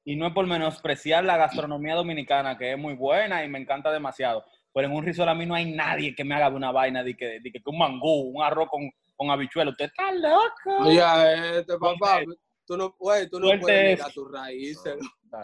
Y 0.07 0.15
no 0.15 0.25
es 0.25 0.33
por 0.33 0.47
menospreciar 0.47 1.25
la 1.25 1.35
gastronomía 1.35 1.93
dominicana, 1.93 2.57
que 2.57 2.71
es 2.71 2.77
muy 2.77 2.93
buena 2.93 3.43
y 3.43 3.49
me 3.49 3.59
encanta 3.59 3.91
demasiado. 3.91 4.45
Pero 4.73 4.87
en 4.87 4.93
un 4.93 5.03
risol 5.03 5.27
a 5.27 5.35
mí 5.35 5.45
no 5.45 5.53
hay 5.53 5.69
nadie 5.69 6.15
que 6.15 6.23
me 6.23 6.33
haga 6.33 6.47
una 6.47 6.71
vaina 6.71 7.03
de 7.03 7.13
que, 7.13 7.41
de 7.41 7.51
que 7.51 7.61
un 7.65 7.77
mangú, 7.77 8.31
un 8.33 8.41
arroz 8.41 8.69
con, 8.69 8.89
con 9.17 9.29
habichuelo. 9.29 9.71
Usted 9.71 9.87
está 9.87 10.13
loco. 10.13 10.87
Oye, 10.87 11.59
este 11.59 11.77
papá, 11.77 12.21
tú 12.65 12.77
no, 12.77 12.95
güey, 12.97 13.29
tú 13.29 13.37
no 13.37 13.47
Suelte 13.47 13.65
puedes 13.65 14.13
tus 14.13 14.31
raíces. 14.31 14.95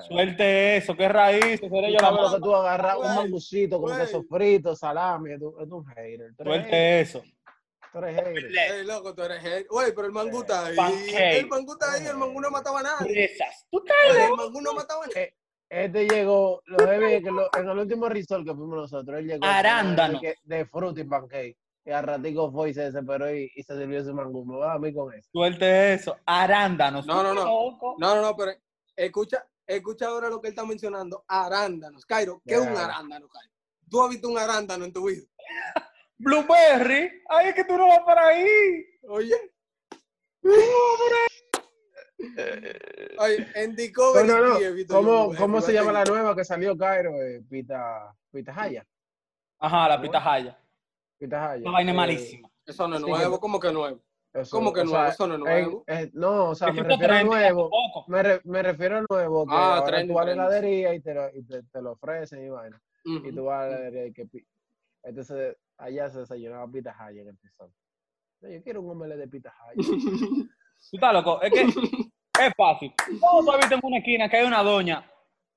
Suelte 0.08 0.78
eso, 0.78 0.96
qué 0.96 1.10
raíces, 1.10 1.60
seré 1.60 1.92
yo 1.92 1.98
la 2.00 2.00
¿Sabes 2.00 2.16
lo 2.16 2.24
mala. 2.24 2.38
que 2.38 2.42
tú 2.42 2.56
agarras? 2.56 2.98
Un 3.00 3.16
mangucito 3.16 3.82
con 3.82 3.98
queso 3.98 4.24
frito, 4.24 4.78
salami. 4.78 5.38
Tú, 5.40 5.58
eres 5.60 5.72
un 5.74 5.86
hater. 5.88 6.34
Suelte 6.42 7.02
eso. 7.02 7.22
Tú 7.94 8.00
eres 8.00 8.16
hater. 8.16 8.52
Ey, 8.58 8.86
loco, 8.86 9.14
tú 9.14 9.22
eres. 9.24 9.68
Güey, 9.70 9.94
pero 9.94 10.08
el 10.08 10.12
mangú 10.14 10.42
está 10.42 10.66
ahí. 10.66 10.76
Pancake. 10.76 11.40
El 11.40 11.48
mangú 11.48 11.74
está 11.74 11.94
ahí, 11.94 12.06
el 12.08 12.18
mangú 12.18 12.42
no 12.42 12.50
mataba 12.50 12.80
a 12.80 12.84
nadie. 12.84 13.14
Fresas. 13.28 13.66
Tú 13.72 13.78
estás 13.86 13.96
Oye, 14.12 14.26
el 14.26 14.34
mangú 14.34 14.62
no 14.62 14.74
mataba 14.74 15.04
a 15.04 15.08
nadie. 15.08 15.36
Este 15.70 16.08
llegó, 16.08 16.62
lo 16.66 16.78
es 16.92 17.24
que 17.24 17.32
lo- 17.32 17.50
en 17.58 17.70
el 17.70 17.78
último 17.80 18.08
resort 18.10 18.46
que 18.46 18.54
fuimos 18.54 18.76
nosotros, 18.78 19.18
él 19.20 19.28
llegó 19.28 19.46
Arándano. 19.46 20.20
de, 20.20 20.38
de 20.44 20.66
fruta 20.66 21.02
y 21.02 21.04
pancake. 21.06 21.58
Y 21.86 21.92
al 21.92 22.04
ratico 22.06 22.52
fue 22.52 22.70
y 22.70 22.74
se 22.74 22.82
desesperó 22.84 23.34
y, 23.36 23.52
y 23.56 23.64
se 23.64 23.76
sirvió 23.78 24.04
su 24.04 24.14
mangú. 24.14 24.46
Me 24.46 24.58
va 24.58 24.74
a 24.74 24.80
mí 24.80 24.94
con 24.94 25.14
eso. 25.14 25.28
Suelte 25.32 25.94
eso. 25.94 26.16
Arándanos. 26.26 27.06
No, 27.06 27.22
no, 27.24 27.34
no. 27.34 27.44
loco. 27.44 27.96
No, 28.00 28.16
no, 28.16 28.22
no, 28.22 28.36
pero 28.38 28.54
escucha, 28.96 29.46
escucha 29.68 30.08
ahora 30.08 30.30
lo 30.30 30.40
que 30.42 30.48
él 30.48 30.54
está 30.54 30.66
mencionando. 30.66 31.26
Arándanos. 31.28 32.06
Cairo, 32.06 32.42
¿qué 32.46 32.54
es 32.56 32.60
un 32.62 32.74
Ya. 32.74 32.86
arándano, 32.86 33.28
Cairo? 33.28 33.52
¿Tú 33.90 34.02
has 34.04 34.10
visto 34.10 34.30
un 34.30 34.38
arándano 34.38 34.86
en 34.86 34.94
tu 34.94 35.06
vida? 35.08 35.24
Blueberry. 36.24 37.22
Ay, 37.30 37.50
es 37.50 37.56
que 37.56 37.64
tú 37.66 37.78
no 37.78 37.88
vas 37.88 38.00
por 38.00 38.18
ahí. 38.18 38.86
Oye. 39.10 39.36
Oye, 43.20 43.48
en 43.56 43.76
Discovery 43.76 44.28
No, 44.28 44.42
no, 44.42 44.88
¿Cómo, 44.88 45.36
cómo 45.36 45.62
se 45.62 45.74
llama 45.74 45.92
la 45.92 46.06
nueva 46.06 46.36
que 46.36 46.44
salió, 46.46 46.78
Cairo? 46.78 47.22
Eh, 47.22 47.42
Pita, 47.50 48.14
Pita 48.32 48.54
Jaya. 48.54 48.86
Ajá, 49.60 49.88
la 49.90 50.02
pitahaya. 50.02 50.58
Pita 51.18 51.40
Jaya. 51.40 51.62
Una 51.64 51.72
vaina 51.74 51.92
Eh, 51.92 51.96
malísima. 51.96 52.50
Eso 52.66 52.88
no 52.88 52.96
es 52.96 53.02
nuevo, 53.02 53.40
¿cómo 53.40 53.60
que 53.60 53.72
nuevo? 53.72 54.00
eso, 54.34 54.56
¿Cómo 54.58 54.74
que 54.74 54.84
nuevo? 54.84 55.04
sea, 55.04 55.10
Eso 55.10 55.28
no 55.28 55.34
es 55.36 55.40
nuevo. 55.42 55.84
eh, 55.88 56.10
no, 56.14 56.50
o 56.50 56.56
sea, 56.56 56.72
me 56.72 56.84
refiero 56.84 57.14
a 57.14 57.24
nuevo. 57.24 57.70
Me, 58.08 58.24
re- 58.24 58.42
me 58.46 58.64
refiero 58.64 58.98
a 59.00 59.06
nuevo, 59.10 59.46
que 59.46 59.54
Ah, 59.54 59.78
ahora 59.78 60.06
tú 60.08 60.14
vas 60.14 60.24
a 60.24 60.26
la 60.28 60.32
heladería 60.34 60.94
y 60.94 61.02
te 61.02 61.14
lo, 61.14 61.30
y 61.30 61.44
te, 61.44 61.64
te 61.64 61.82
lo 61.82 61.92
ofrecen 61.92 62.46
y 62.46 62.50
vaina. 62.50 62.82
Y 63.06 63.32
tú 63.34 63.44
vas 63.46 63.64
a 63.64 63.68
la 63.68 63.76
heladería 63.76 64.06
y 64.08 64.14
que 64.14 64.26
pi- 64.26 64.46
entonces 65.04 65.56
allá 65.84 66.10
se 66.10 66.20
desayunaba 66.20 66.68
pita 66.72 66.94
jaya 66.94 67.22
en 67.22 67.28
el 67.30 67.38
pisón. 67.38 67.74
No, 68.42 68.50
yo 68.50 68.62
quiero 68.64 68.82
un 68.82 68.92
omelette 68.92 69.20
de 69.20 69.28
pita 69.28 69.52
jaya. 69.52 69.76
Tú 70.92 70.98
estás 70.98 71.14
loco. 71.14 71.42
Es 71.42 71.52
que 71.52 71.62
es 71.62 72.54
fácil. 72.58 72.94
Todos 73.20 73.58
visto 73.58 73.76
en 73.76 73.80
una 73.84 73.98
esquina 74.00 74.30
que 74.30 74.38
hay 74.38 74.46
una 74.46 74.64
doña 74.64 75.10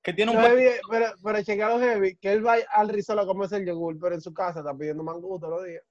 que 0.03 0.13
tiene 0.13 0.31
un 0.31 0.37
heavy 0.37 0.63
pero, 0.89 1.07
pero 1.21 1.43
checa 1.43 1.67
lo 1.67 1.79
heavy, 1.79 2.15
que 2.17 2.31
él 2.31 2.45
va 2.45 2.55
al 2.71 2.87
risol 2.87 3.19
a 3.19 3.25
comerse 3.25 3.57
el 3.57 3.65
yogur, 3.65 3.99
pero 3.99 4.15
en 4.15 4.21
su 4.21 4.33
casa 4.33 4.59
está 4.59 4.73
pidiendo 4.77 5.03
mangú 5.03 5.37
todos 5.37 5.53
los 5.59 5.65
días. 5.65 5.83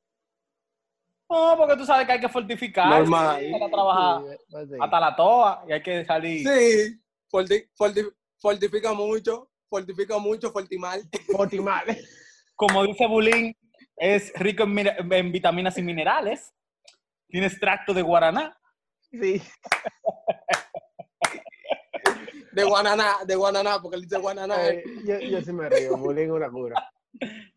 No, 1.29 1.55
porque 1.57 1.77
tú 1.77 1.85
sabes 1.85 2.07
que 2.07 2.13
hay 2.13 2.21
que 2.21 2.29
fortificar. 2.29 2.89
Normal. 2.89 3.37
Hay 3.37 3.53
que 3.53 3.69
trabajar 3.69 4.23
Sí, 4.23 4.37
pues 4.49 4.69
sí. 4.71 4.77
hasta 4.81 5.01
la 5.01 5.17
toa 5.17 5.65
y 5.69 5.73
hay 5.73 5.83
que 5.83 6.05
salir. 6.05 6.47
Sí, 6.49 7.01
forti- 7.31 7.69
forti- 7.77 8.15
fortifica 8.39 8.93
mucho, 8.95 9.51
fortifica 9.69 10.19
mucho, 10.19 10.51
fortimal. 10.53 11.03
Fortimales. 11.33 12.09
Como 12.55 12.85
dice 12.85 13.07
Bulín, 13.07 13.55
es 13.97 14.33
rico 14.35 14.65
en, 14.65 15.33
vitaminas 15.33 15.79
y 15.79 15.83
minerales. 15.83 16.55
Tiene 17.29 17.47
extracto 17.47 17.93
de 17.95 18.03
guaraná. 18.03 18.57
Sí. 19.11 19.43
De 22.53 22.65
guananá, 22.65 23.17
de 23.27 23.35
guananá, 23.35 23.81
porque 23.83 23.97
él 23.97 24.03
dice 24.03 24.19
guananá. 24.19 24.57
Ay, 24.57 24.83
yo, 25.05 25.19
yo 25.19 25.43
sí 25.43 25.53
me 25.53 25.69
río, 25.69 25.97
bullying 25.97 26.25
es 26.25 26.31
una 26.31 26.51
cura. 26.51 26.91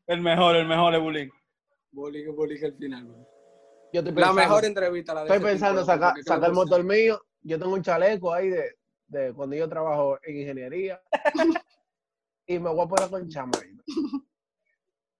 El 0.07 0.21
mejor, 0.21 0.55
el 0.55 0.67
mejor 0.67 0.95
es 0.95 1.01
Bulín. 1.01 1.31
Bolique, 1.91 2.29
bolique 2.29 2.65
al 2.65 2.73
final. 2.73 3.07
Yo 3.93 4.01
estoy 4.01 4.13
La 4.13 4.33
mejor 4.33 4.65
entrevista, 4.65 5.13
la 5.13 5.21
de 5.21 5.27
estoy 5.27 5.37
ese 5.37 5.47
pensando 5.47 5.85
sacar 5.85 6.13
sacar 6.23 6.49
el 6.49 6.55
motor 6.55 6.83
mío. 6.83 7.21
Yo 7.41 7.57
tengo 7.57 7.73
un 7.73 7.81
chaleco 7.81 8.33
ahí 8.33 8.49
de, 8.49 8.75
de 9.07 9.33
cuando 9.33 9.55
yo 9.55 9.67
trabajo 9.67 10.19
en 10.23 10.37
ingeniería. 10.37 11.01
y 12.47 12.59
me 12.59 12.69
voy 12.69 12.85
a 12.85 12.87
poner 12.87 13.09
con 13.09 13.29
chamarito. 13.29 13.83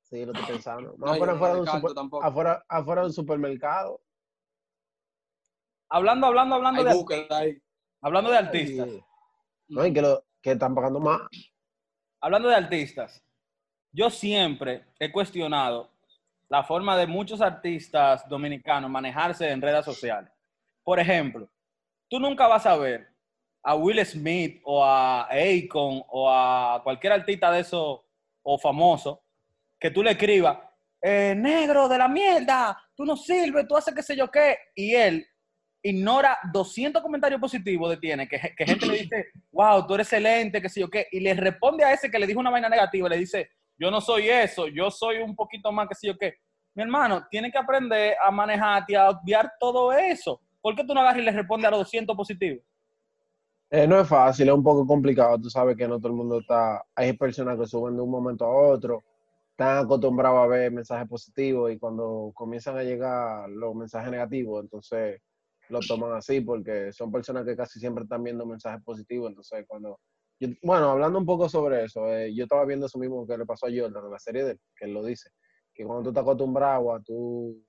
Sí, 0.10 0.26
lo 0.26 0.34
estoy 0.34 0.54
pensando. 0.54 0.96
No, 0.98 1.06
a 1.06 1.10
no 1.10 1.14
afuera, 1.14 1.34
de 1.34 1.40
un 1.60 1.66
descarto 1.66 1.88
super- 1.88 1.94
tampoco. 1.96 2.24
afuera, 2.26 2.66
afuera 2.68 3.02
de 3.02 3.08
un 3.08 3.14
supermercado. 3.14 4.02
Hablando, 5.90 6.28
hablando, 6.28 6.56
hablando 6.56 6.82
Hay 6.82 6.88
de, 7.28 7.36
ahí. 7.36 7.62
hablando 8.02 8.32
de 8.32 8.38
artistas. 8.38 8.90
No, 9.68 9.86
y 9.86 9.94
que, 9.94 10.02
lo, 10.02 10.24
que 10.42 10.52
están 10.52 10.74
pagando 10.74 11.00
más. 11.00 11.22
Hablando 12.22 12.50
de 12.50 12.56
artistas, 12.56 13.24
yo 13.92 14.10
siempre 14.10 14.86
he 15.00 15.12
cuestionado 15.12 15.92
la 16.48 16.64
forma 16.64 16.98
de 16.98 17.08
muchos 17.08 17.42
artistas 17.42 18.28
dominicanos 18.28 18.90
manejarse 18.90 19.50
en 19.50 19.62
redes 19.62 19.86
sociales. 19.86 20.32
Por 20.84 21.00
ejemplo, 21.00 21.48
tú 22.08 22.20
nunca 22.20 22.48
vas 22.48 22.66
a 22.66 22.76
ver 22.76 23.08
a 23.64 23.76
Will 23.76 24.04
Smith 24.06 24.60
o 24.64 24.84
a 24.84 25.26
Akon 25.26 26.04
o 26.08 26.30
a 26.32 26.82
cualquier 26.84 27.14
artista 27.14 27.52
de 27.52 27.60
esos 27.60 28.02
o 28.42 28.58
famoso 28.58 29.24
que 29.80 29.92
tú 29.92 30.04
le 30.04 30.12
escribas, 30.12 30.58
eh, 31.02 31.34
negro 31.38 31.88
de 31.88 31.98
la 31.98 32.08
mierda, 32.08 32.78
tú 32.96 33.06
no 33.06 33.16
sirves, 33.16 33.68
tú 33.68 33.78
haces 33.78 33.94
qué 33.96 34.04
sé 34.04 34.16
yo 34.16 34.30
qué, 34.30 34.58
y 34.76 34.94
él 34.94 35.26
ignora 35.82 36.38
200 36.52 37.02
comentarios 37.02 37.40
positivos 37.40 37.90
de 37.90 37.98
tiene, 37.98 38.28
que, 38.28 38.38
que 38.56 38.66
gente 38.66 38.86
le 38.86 38.98
dice, 39.00 39.28
wow, 39.52 39.88
tú 39.88 39.96
eres 39.96 40.08
excelente, 40.08 40.62
qué 40.62 40.70
sé 40.70 40.82
yo 40.82 40.90
qué, 40.90 41.08
y 41.12 41.22
le 41.22 41.34
responde 41.34 41.84
a 41.84 41.94
ese 41.94 42.12
que 42.12 42.20
le 42.20 42.28
dijo 42.28 42.40
una 42.40 42.50
vaina 42.50 42.68
negativa, 42.68 43.08
le 43.08 43.18
dice, 43.18 43.50
yo 43.78 43.90
no 43.90 44.02
soy 44.02 44.30
eso, 44.30 44.68
yo 44.68 44.92
soy 44.92 45.18
un 45.18 45.36
poquito 45.36 45.72
más 45.72 45.88
que 45.88 45.96
si 45.96 46.08
yo 46.08 46.18
qué. 46.18 46.36
Mi 46.76 46.84
hermano, 46.84 47.26
tiene 47.32 47.50
que 47.50 47.58
aprender 47.58 48.16
a 48.24 48.30
manejarte 48.30 48.94
y 48.94 48.96
a 48.96 49.10
obviar 49.10 49.52
todo 49.60 49.94
eso. 49.94 50.42
¿Por 50.62 50.76
qué 50.76 50.84
tú 50.84 50.94
no 50.94 51.00
agarras 51.00 51.22
y 51.22 51.26
le 51.26 51.32
respondes 51.32 51.68
a 51.68 51.72
los 51.72 51.80
200 51.80 52.16
positivos? 52.16 52.64
Eh, 53.72 53.88
no 53.88 54.00
es 54.00 54.08
fácil, 54.08 54.50
es 54.50 54.54
un 54.54 54.64
poco 54.64 54.86
complicado. 54.86 55.40
Tú 55.40 55.50
sabes 55.50 55.78
que 55.78 55.88
no 55.88 55.98
todo 55.98 56.10
el 56.10 56.18
mundo 56.18 56.40
está. 56.40 56.84
Hay 56.96 57.14
personas 57.14 57.58
que 57.58 57.66
suben 57.66 57.96
de 57.96 58.02
un 58.02 58.10
momento 58.10 58.46
a 58.46 58.74
otro, 58.74 59.04
están 59.60 59.78
acostumbrados 59.86 60.40
a 60.40 60.48
ver 60.48 60.72
mensajes 60.72 61.08
positivos 61.10 61.70
y 61.72 61.78
cuando 61.78 62.32
comienzan 62.34 62.78
a 62.78 62.84
llegar 62.84 63.50
los 63.50 63.76
mensajes 63.76 64.10
negativos, 64.10 64.64
entonces 64.64 65.20
lo 65.68 65.82
toman 65.82 66.14
así 66.14 66.40
porque 66.40 66.94
son 66.94 67.12
personas 67.12 67.44
que 67.46 67.58
casi 67.58 67.78
siempre 67.78 68.04
están 68.06 68.24
viendo 68.24 68.46
mensajes 68.46 68.82
positivos. 68.84 69.30
Entonces, 69.30 69.66
cuando. 69.68 70.00
yo- 70.40 70.48
bueno, 70.64 70.92
hablando 70.92 71.20
un 71.20 71.26
poco 71.26 71.50
sobre 71.50 71.84
eso, 71.84 72.08
eh, 72.08 72.34
yo 72.34 72.44
estaba 72.46 72.64
viendo 72.66 72.86
eso 72.86 72.98
mismo 72.98 73.28
que 73.28 73.38
le 73.38 73.46
pasó 73.46 73.68
a 73.68 73.70
Jordan 73.70 74.06
en 74.06 74.12
la 74.12 74.20
serie 74.20 74.46
de 74.46 74.52
él, 74.52 74.60
que 74.78 74.86
él 74.86 74.94
lo 74.94 75.04
dice, 75.04 75.30
que 75.74 75.84
cuando 75.84 76.04
tú 76.04 76.10
estás 76.10 76.22
acostumbrado 76.24 76.94
a 76.94 77.02
tú. 77.02 77.62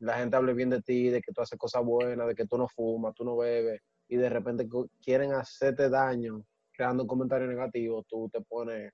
La 0.00 0.18
gente 0.18 0.36
hable 0.36 0.52
bien 0.54 0.70
de 0.70 0.82
ti, 0.82 1.08
de 1.10 1.20
que 1.22 1.32
tú 1.32 1.42
haces 1.42 1.58
cosas 1.58 1.84
buenas, 1.84 2.26
de 2.26 2.34
que 2.34 2.46
tú 2.46 2.58
no 2.58 2.68
fumas, 2.68 3.14
tú 3.14 3.24
no 3.24 3.36
bebes, 3.36 3.80
y 4.08 4.16
de 4.16 4.28
repente 4.28 4.68
quieren 5.02 5.32
hacerte 5.32 5.88
daño 5.88 6.44
creando 6.72 7.04
un 7.04 7.08
comentario 7.08 7.46
negativo, 7.46 8.04
tú 8.08 8.28
te 8.30 8.40
pones. 8.42 8.92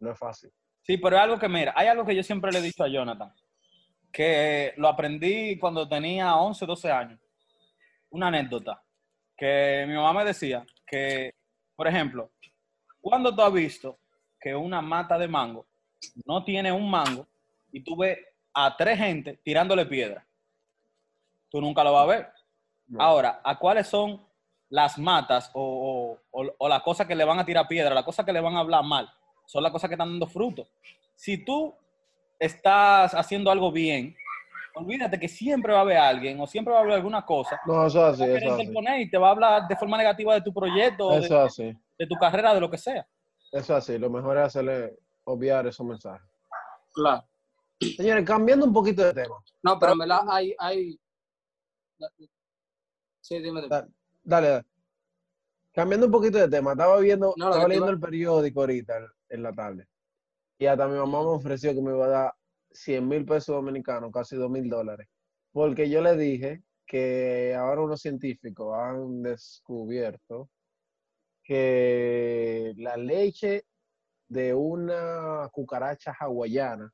No 0.00 0.10
es 0.12 0.18
fácil. 0.18 0.50
Sí, 0.82 0.96
pero 0.96 1.16
es 1.16 1.22
algo 1.22 1.38
que, 1.38 1.48
mira, 1.48 1.72
hay 1.76 1.86
algo 1.88 2.04
que 2.04 2.14
yo 2.16 2.22
siempre 2.22 2.50
le 2.52 2.58
he 2.58 2.62
dicho 2.62 2.82
a 2.82 2.88
Jonathan, 2.88 3.32
que 4.12 4.72
lo 4.76 4.88
aprendí 4.88 5.58
cuando 5.58 5.88
tenía 5.88 6.34
11, 6.36 6.66
12 6.66 6.90
años. 6.90 7.20
Una 8.10 8.28
anécdota, 8.28 8.82
que 9.36 9.84
mi 9.86 9.94
mamá 9.94 10.12
me 10.12 10.24
decía 10.24 10.64
que, 10.86 11.32
por 11.76 11.86
ejemplo, 11.86 12.30
cuando 13.00 13.34
tú 13.34 13.42
has 13.42 13.52
visto 13.52 13.98
que 14.40 14.54
una 14.54 14.80
mata 14.82 15.16
de 15.18 15.28
mango 15.28 15.66
no 16.26 16.42
tiene 16.44 16.72
un 16.72 16.90
mango 16.90 17.26
y 17.72 17.82
tú 17.84 17.96
ves 17.96 18.18
a 18.52 18.76
tres 18.76 18.98
gente 18.98 19.38
tirándole 19.44 19.86
piedra, 19.86 20.26
tú 21.50 21.60
nunca 21.60 21.84
lo 21.84 21.92
vas 21.92 22.02
a 22.04 22.06
ver. 22.06 22.32
No. 22.88 23.00
Ahora, 23.02 23.40
¿a 23.44 23.58
cuáles 23.58 23.86
son 23.86 24.26
las 24.70 24.98
matas 24.98 25.50
o, 25.54 26.18
o- 26.32 26.40
o- 26.42 26.54
o 26.58 26.68
las 26.68 26.82
cosas 26.82 27.06
que 27.06 27.14
le 27.14 27.24
van 27.24 27.38
a 27.38 27.44
tirar 27.44 27.68
piedra, 27.68 27.94
las 27.94 28.04
cosas 28.04 28.24
que 28.26 28.32
le 28.32 28.40
van 28.40 28.56
a 28.56 28.60
hablar 28.60 28.82
mal? 28.84 29.08
Son 29.50 29.64
las 29.64 29.72
cosas 29.72 29.88
que 29.88 29.94
están 29.94 30.10
dando 30.10 30.28
fruto. 30.28 30.68
Si 31.16 31.44
tú 31.44 31.74
estás 32.38 33.12
haciendo 33.14 33.50
algo 33.50 33.72
bien, 33.72 34.14
olvídate 34.76 35.18
que 35.18 35.26
siempre 35.26 35.72
va 35.72 35.80
a 35.80 35.82
haber 35.82 35.96
alguien 35.96 36.38
o 36.40 36.46
siempre 36.46 36.72
va 36.72 36.78
a 36.78 36.82
haber 36.82 36.94
alguna 36.94 37.26
cosa 37.26 37.60
No, 37.66 37.84
eso 37.84 38.10
es 38.10 38.16
que 38.16 38.22
así, 38.22 38.30
va 38.30 38.36
a 38.36 38.38
eso 38.38 38.54
así. 38.54 39.02
y 39.02 39.10
te 39.10 39.18
va 39.18 39.26
a 39.26 39.30
hablar 39.32 39.66
de 39.66 39.74
forma 39.74 39.98
negativa 39.98 40.34
de 40.34 40.42
tu 40.42 40.54
proyecto, 40.54 41.08
o 41.08 41.14
de, 41.14 41.26
Eso 41.26 41.44
es 41.44 41.52
así. 41.52 41.76
de 41.98 42.06
tu 42.06 42.14
carrera, 42.14 42.54
de 42.54 42.60
lo 42.60 42.70
que 42.70 42.78
sea. 42.78 43.04
Eso 43.50 43.58
es 43.58 43.70
así. 43.70 43.98
Lo 43.98 44.08
mejor 44.08 44.36
es 44.36 44.44
hacerle 44.44 44.96
obviar 45.24 45.66
esos 45.66 45.84
mensajes. 45.84 46.24
Claro. 46.94 47.24
Señores, 47.96 48.24
cambiando 48.24 48.64
un 48.66 48.72
poquito 48.72 49.02
de 49.02 49.14
tema. 49.14 49.34
No, 49.64 49.80
pero 49.80 49.94
en 49.94 49.98
verdad 49.98 50.20
hay, 50.28 50.54
hay... 50.60 50.96
Sí, 53.20 53.40
dime, 53.40 53.62
dime. 53.62 53.68
Dale, 54.22 54.48
dale. 54.48 54.64
Cambiando 55.80 56.04
un 56.06 56.12
poquito 56.12 56.36
de 56.36 56.46
tema, 56.46 56.72
estaba 56.72 56.98
viendo, 57.00 57.32
No, 57.38 57.46
estaba 57.46 57.66
leyendo 57.66 57.86
iba- 57.86 57.94
el 57.94 58.00
periódico 58.00 58.60
ahorita 58.60 58.98
en- 58.98 59.06
en 59.30 59.42
la 59.42 59.50
tarde. 59.54 59.86
Y 60.58 60.66
hasta 60.66 60.86
mi 60.86 60.98
mamá 60.98 61.22
me 61.22 61.28
ofreció 61.30 61.72
que 61.74 61.80
me 61.80 61.92
iba 61.92 62.04
a 62.04 62.08
dar 62.10 62.32
100 62.70 63.08
mil 63.08 63.24
pesos 63.24 63.54
dominicanos, 63.56 64.10
casi 64.12 64.36
2 64.36 64.50
mil 64.50 64.68
dólares. 64.68 65.08
Porque 65.52 65.88
yo 65.88 66.02
le 66.02 66.18
dije 66.18 66.62
que 66.86 67.54
ahora 67.58 67.80
unos 67.80 68.02
científicos 68.02 68.76
han 68.78 69.22
descubierto 69.22 70.50
que 71.42 72.74
la 72.76 72.98
leche 72.98 73.64
de 74.28 74.52
una 74.52 75.48
cucaracha 75.50 76.14
hawaiana 76.20 76.92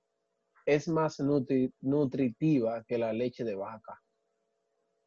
es 0.64 0.86
más 0.86 1.18
nutri- 1.18 1.72
nutritiva 1.80 2.84
que 2.84 2.98
la 2.98 3.12
leche 3.12 3.42
de 3.42 3.56
vaca. 3.56 4.00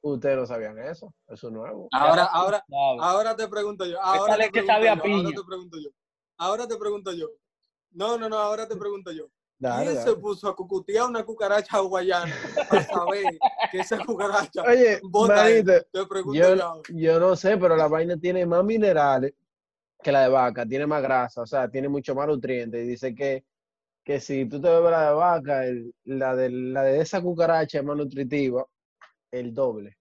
Ustedes 0.02 0.38
no 0.38 0.46
sabían 0.46 0.78
eso, 0.80 1.14
eso 1.28 1.48
es 1.48 1.54
nuevo. 1.54 1.88
Ahora, 1.92 2.24
ahora, 2.26 2.66
ahora 3.02 3.36
te 3.36 3.48
pregunto 3.48 3.86
yo. 3.86 4.02
Ahora 4.02 4.38
te 4.38 4.50
pregunto 4.50 4.74
sabe 4.74 4.90
a 4.90 4.96
yo, 4.96 5.02
piña. 5.04 5.18
Ahora 5.18 5.36
te 5.36 5.44
pregunto 5.44 5.78
yo. 5.78 5.90
Ahora 6.38 6.68
te 6.68 6.78
pregunto 6.78 7.12
yo. 7.12 7.28
No, 7.92 8.18
no, 8.18 8.30
no, 8.30 8.38
ahora 8.38 8.68
te 8.68 8.76
pregunto 8.78 9.12
yo. 9.12 9.26
Dale, 9.58 9.84
¿Quién 9.92 9.96
dale. 9.98 10.10
se 10.12 10.16
puso 10.18 10.48
a 10.48 10.56
cucutear 10.56 11.10
una 11.10 11.26
cucaracha 11.26 11.78
hawaiana 11.78 12.34
para 12.70 12.82
saber 12.86 13.38
que 13.70 13.80
esa 13.80 13.98
cucaracha 14.06 14.64
Oye, 14.64 15.02
manito? 15.04 15.74
Te 15.92 16.06
pregunto 16.06 16.40
yo, 16.40 16.82
yo. 16.94 17.20
no 17.20 17.36
sé, 17.36 17.58
pero 17.58 17.76
la 17.76 17.90
vaina 17.90 18.16
tiene 18.16 18.46
más 18.46 18.64
minerales 18.64 19.34
que 20.02 20.14
la 20.14 20.22
de 20.22 20.30
vaca, 20.30 20.66
tiene 20.66 20.88
más 20.88 21.02
grasa, 21.02 21.42
o 21.42 21.46
sea, 21.46 21.70
tiene 21.70 21.90
mucho 21.90 22.16
más 22.16 22.26
nutrientes. 22.26 22.82
Y 22.86 22.88
dice 22.88 23.14
que, 23.14 23.44
que 24.06 24.22
si 24.22 24.48
tú 24.48 24.62
te 24.62 24.70
bebes 24.70 24.92
la 24.92 25.10
de 25.10 25.14
vaca, 25.16 25.66
el- 25.66 25.94
la, 26.06 26.34
de, 26.38 26.50
la 26.50 26.84
de 26.84 27.02
esa 27.02 27.22
cucaracha 27.22 27.80
es 27.80 27.84
más 27.84 27.98
nutritiva, 27.98 28.66
el 29.32 29.54
doble. 29.54 29.98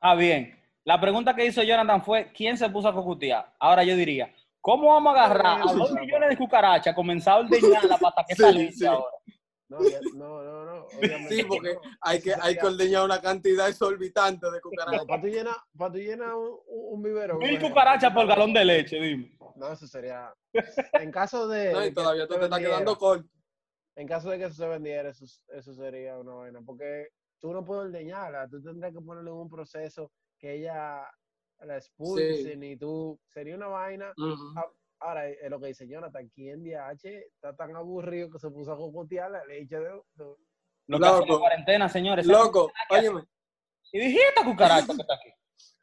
Ah, 0.00 0.14
bien. 0.14 0.56
La 0.84 1.00
pregunta 1.00 1.34
que 1.34 1.44
hizo 1.46 1.62
Jonathan 1.62 2.02
fue, 2.02 2.32
¿quién 2.32 2.56
se 2.56 2.68
puso 2.70 2.88
a 2.88 2.94
cocutear? 2.94 3.54
Ahora 3.58 3.84
yo 3.84 3.94
diría, 3.96 4.32
¿cómo 4.60 4.88
vamos 4.88 5.14
a 5.16 5.24
agarrar 5.26 5.60
a 5.62 5.68
Sí, 5.68 5.76
dos 5.78 5.92
millones 5.92 6.30
de 6.30 6.36
cucarachas, 6.36 6.94
comenzar 6.94 7.34
a 7.34 7.38
ordeñarla 7.40 7.98
para 7.98 8.26
que 8.26 8.34
Sí, 8.34 8.42
salga 8.42 8.72
sí. 8.72 8.86
ahora? 8.86 9.06
No, 9.68 9.78
ya- 9.88 10.00
no, 10.16 10.42
no, 10.42 10.64
no. 10.64 10.84
obviamente 10.86 11.28
Sí, 11.28 11.42
que 11.42 11.46
porque 11.46 11.74
no. 11.74 11.80
hay 12.00 12.20
que, 12.20 12.34
hay 12.40 12.56
que 12.56 12.66
ordeñar 12.66 13.04
una 13.04 13.20
cantidad 13.20 13.68
exorbitante 13.68 14.46
de 14.46 14.52
no, 14.56 14.60
cucarachas. 14.62 15.04
para 15.06 15.20
tú 15.20 15.28
llenar, 15.28 15.54
para 15.78 15.92
tú 15.92 15.98
llenar 15.98 16.34
un, 16.34 16.58
un 16.66 17.02
vivero. 17.02 17.38
Mil 17.38 17.52
bueno, 17.52 17.68
cucarachas 17.68 18.12
por 18.12 18.26
galón 18.26 18.52
de 18.52 18.64
leche, 18.64 18.98
dime. 19.00 19.36
No, 19.54 19.72
eso 19.72 19.86
sería. 19.86 20.32
En 20.94 21.12
caso 21.12 21.46
de. 21.46 21.72
No, 21.72 21.84
y 21.86 21.92
todavía 21.92 22.26
te 22.26 22.34
estás 22.34 22.48
vendiera- 22.50 22.74
quedando 22.74 22.98
corto. 22.98 23.28
En 23.94 24.08
caso 24.08 24.30
de 24.30 24.38
que 24.38 24.44
eso 24.46 24.54
se 24.54 24.66
vendiera, 24.66 25.10
eso, 25.10 25.24
eso 25.48 25.74
sería 25.74 26.18
una 26.18 26.32
vaina. 26.34 26.60
Porque 26.66 27.08
tú 27.40 27.52
no 27.52 27.64
puedes 27.64 27.86
ordeñarla, 27.86 28.48
tú 28.48 28.62
tendrías 28.62 28.92
que 28.92 29.00
ponerle 29.00 29.30
en 29.30 29.36
un 29.36 29.50
proceso 29.50 30.12
que 30.38 30.54
ella 30.54 31.02
la 31.60 31.76
expulsen 31.76 32.62
y 32.62 32.76
tú. 32.76 33.18
Sería 33.28 33.56
una 33.56 33.66
vaina. 33.68 34.12
Ujú. 34.16 34.54
Ahora, 35.00 35.28
es 35.28 35.50
lo 35.50 35.58
que 35.60 35.68
dice 35.68 35.88
Jonathan, 35.88 36.28
¿quién 36.34 36.62
DH 36.62 37.04
está 37.34 37.56
tan 37.56 37.74
aburrido 37.74 38.30
que 38.30 38.38
se 38.38 38.50
puso 38.50 38.72
a 38.72 38.76
cocotear 38.76 39.30
la 39.30 39.44
leche 39.46 39.78
de. 39.78 39.90
de- 40.14 40.36
Lo 40.86 40.98
que 40.98 41.06
hace 41.06 41.20
la 41.20 41.26
Loco. 41.26 41.38
cuarentena, 41.40 41.88
señores. 41.88 42.26
Loco, 42.26 42.70
óyeme. 42.90 43.24
Y 43.92 43.98
dije, 44.00 44.18
esta 44.28 44.44
cucaracha 44.44 44.86
que 44.94 45.00
está 45.00 45.14
aquí. 45.14 45.30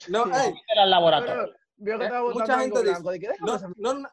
No, 0.09 0.25
Sí. 0.25 0.31
ey, 0.33 0.53
Era 0.71 0.83
el 0.83 0.89
laboratorio. 0.91 1.43
Pero, 1.45 1.57
vio 1.77 1.97
que 1.97 2.03
Eh, 2.03 2.07
estaba 2.07 2.29
mucha 2.33 2.59
gente 2.59 2.79
dice- 2.79 2.91
blanco. 2.91 3.11
dije, 3.11 3.27
déjame 3.29 3.73
no, 3.77 3.93
no, 3.93 3.99
no. 4.01 4.09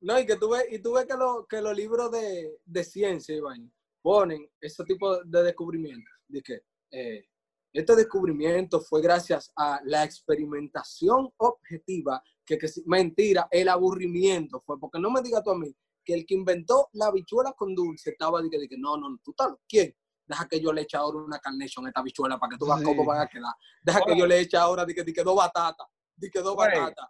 No, 0.00 0.18
y 0.18 0.26
que 0.26 0.36
tú 0.36 0.50
ves, 0.50 0.64
y 0.70 0.80
tú 0.80 0.94
ves 0.94 1.06
que, 1.06 1.14
lo- 1.16 1.46
que 1.46 1.60
los 1.62 1.76
libros 1.76 2.10
de, 2.10 2.58
de 2.64 2.84
ciencia 2.84 3.40
vaina 3.40 3.68
ponen 4.02 4.48
ese 4.60 4.84
tipo 4.84 5.22
de 5.24 5.42
descubrimientos. 5.42 6.12
De 6.28 6.42
que 6.42 6.60
eh, 6.90 7.24
este 7.72 7.96
descubrimiento 7.96 8.80
fue 8.80 9.00
gracias 9.00 9.52
a 9.56 9.80
la 9.84 10.04
experimentación 10.04 11.30
objetiva, 11.38 12.22
que, 12.44 12.58
que 12.58 12.66
mentira, 12.86 13.48
el 13.50 13.68
aburrimiento 13.68 14.60
fue, 14.60 14.78
porque 14.78 14.98
no 14.98 15.10
me 15.10 15.22
digas 15.22 15.42
tú 15.42 15.50
a 15.50 15.58
mí 15.58 15.74
que 16.04 16.14
el 16.14 16.26
que 16.26 16.34
inventó 16.34 16.88
la 16.92 17.06
habichuela 17.06 17.52
con 17.52 17.74
dulce 17.74 18.10
estaba 18.10 18.42
de 18.42 18.50
que, 18.50 18.58
de 18.58 18.68
que 18.68 18.76
no, 18.76 18.96
no, 18.96 19.18
tú 19.22 19.30
estás. 19.30 19.54
¿quién? 19.68 19.94
Deja 20.26 20.48
que 20.48 20.60
yo 20.60 20.72
le 20.72 20.82
eche 20.82 20.96
ahora 20.96 21.18
una 21.18 21.38
carnation 21.38 21.86
a 21.86 21.88
esta 21.88 22.00
habichuela 22.00 22.38
para 22.38 22.50
que 22.50 22.58
tú 22.58 22.66
veas 22.66 22.80
Sí. 22.80 22.84
cómo 22.84 23.04
van 23.04 23.20
a 23.20 23.26
quedar. 23.28 23.52
Deja 23.82 24.00
que 24.04 24.18
yo 24.18 24.26
le 24.26 24.40
eche 24.40 24.56
ahora 24.56 24.84
de 24.84 24.94
que, 24.94 25.04
de 25.04 25.12
que 25.12 25.22
dos 25.22 25.36
batatas, 25.36 25.86
de 26.16 26.30
que 26.30 26.40
dos 26.40 26.56
batatas. 26.56 27.08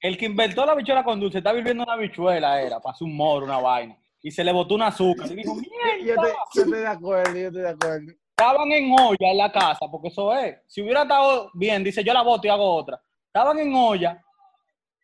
El 0.00 0.18
que 0.18 0.26
inventó 0.26 0.64
la 0.66 0.74
bichuela 0.74 1.04
con 1.04 1.20
dulce 1.20 1.38
está 1.38 1.52
viviendo 1.52 1.82
una 1.82 1.96
bichuela, 1.96 2.60
era, 2.60 2.80
para 2.80 2.96
un 3.00 3.16
moro, 3.16 3.46
una 3.46 3.58
vaina. 3.58 3.98
Y 4.22 4.30
se 4.30 4.44
le 4.44 4.52
botó 4.52 4.74
un 4.74 4.82
azúcar. 4.82 5.30
Y 5.30 5.34
dijo, 5.36 5.54
Yo, 6.00 6.02
mierda. 6.04 6.22
te- 6.22 6.34
yo 6.54 6.62
estoy 6.62 6.78
de 6.80 6.86
acuerdo, 6.86 7.34
yo 7.36 7.46
estoy 7.48 7.62
de 7.62 7.68
acuerdo. 7.68 8.12
Estaban 8.36 8.72
en 8.72 8.92
olla 8.92 9.16
en 9.30 9.36
la 9.36 9.52
casa, 9.52 9.86
porque 9.90 10.08
eso 10.08 10.34
es. 10.34 10.58
Si 10.66 10.80
hubiera 10.82 11.02
estado 11.02 11.50
bien, 11.54 11.84
dice, 11.84 12.02
yo 12.02 12.12
la 12.14 12.22
boto 12.22 12.46
y 12.46 12.50
hago 12.50 12.74
otra. 12.74 13.02
Estaban 13.26 13.58
en 13.58 13.74
olla 13.74 14.22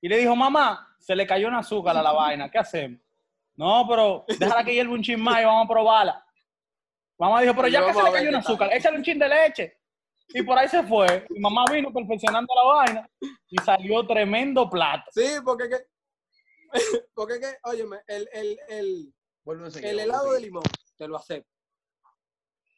y 0.00 0.08
le 0.08 0.18
dijo, 0.18 0.34
mamá, 0.34 0.88
se 0.98 1.14
le 1.14 1.26
cayó 1.26 1.48
un 1.48 1.54
azúcar 1.54 1.96
a 1.96 2.02
la 2.02 2.12
vaina, 2.12 2.50
¿qué 2.50 2.58
hacemos? 2.58 3.00
No, 3.56 3.86
pero 3.88 4.24
déjala 4.38 4.64
que 4.64 4.72
hierva 4.74 4.92
un 4.94 5.02
chin 5.02 5.20
más 5.20 5.40
y 5.40 5.44
vamos 5.44 5.64
a 5.66 5.68
probarla. 5.68 6.24
Mamá 7.18 7.40
dijo, 7.42 7.54
pero 7.54 7.68
ya 7.68 7.86
que 7.86 7.94
se 7.94 8.02
le 8.02 8.12
cayó 8.12 8.28
un 8.30 8.34
azúcar, 8.36 8.70
échale 8.72 8.96
un 8.98 9.02
chin 9.04 9.18
de 9.18 9.28
leche. 9.28 9.78
Y 10.28 10.42
por 10.42 10.58
ahí 10.58 10.68
se 10.68 10.82
fue. 10.82 11.24
Mi 11.30 11.38
mamá 11.40 11.64
vino 11.72 11.92
perfeccionando 11.92 12.52
la 12.54 12.62
vaina 12.74 13.10
y 13.48 13.56
salió 13.62 14.04
tremendo 14.06 14.68
plato. 14.68 15.10
Sí, 15.12 15.24
porque 15.44 15.64
que, 16.78 17.06
porque 17.14 17.40
que, 17.40 17.56
óyeme, 17.64 18.02
el, 18.06 18.28
el, 18.32 18.58
el, 18.68 19.14
el 19.82 19.98
helado 20.00 20.32
de 20.32 20.40
limón, 20.40 20.62
te 20.96 21.08
lo 21.08 21.16
acepto. 21.16 21.50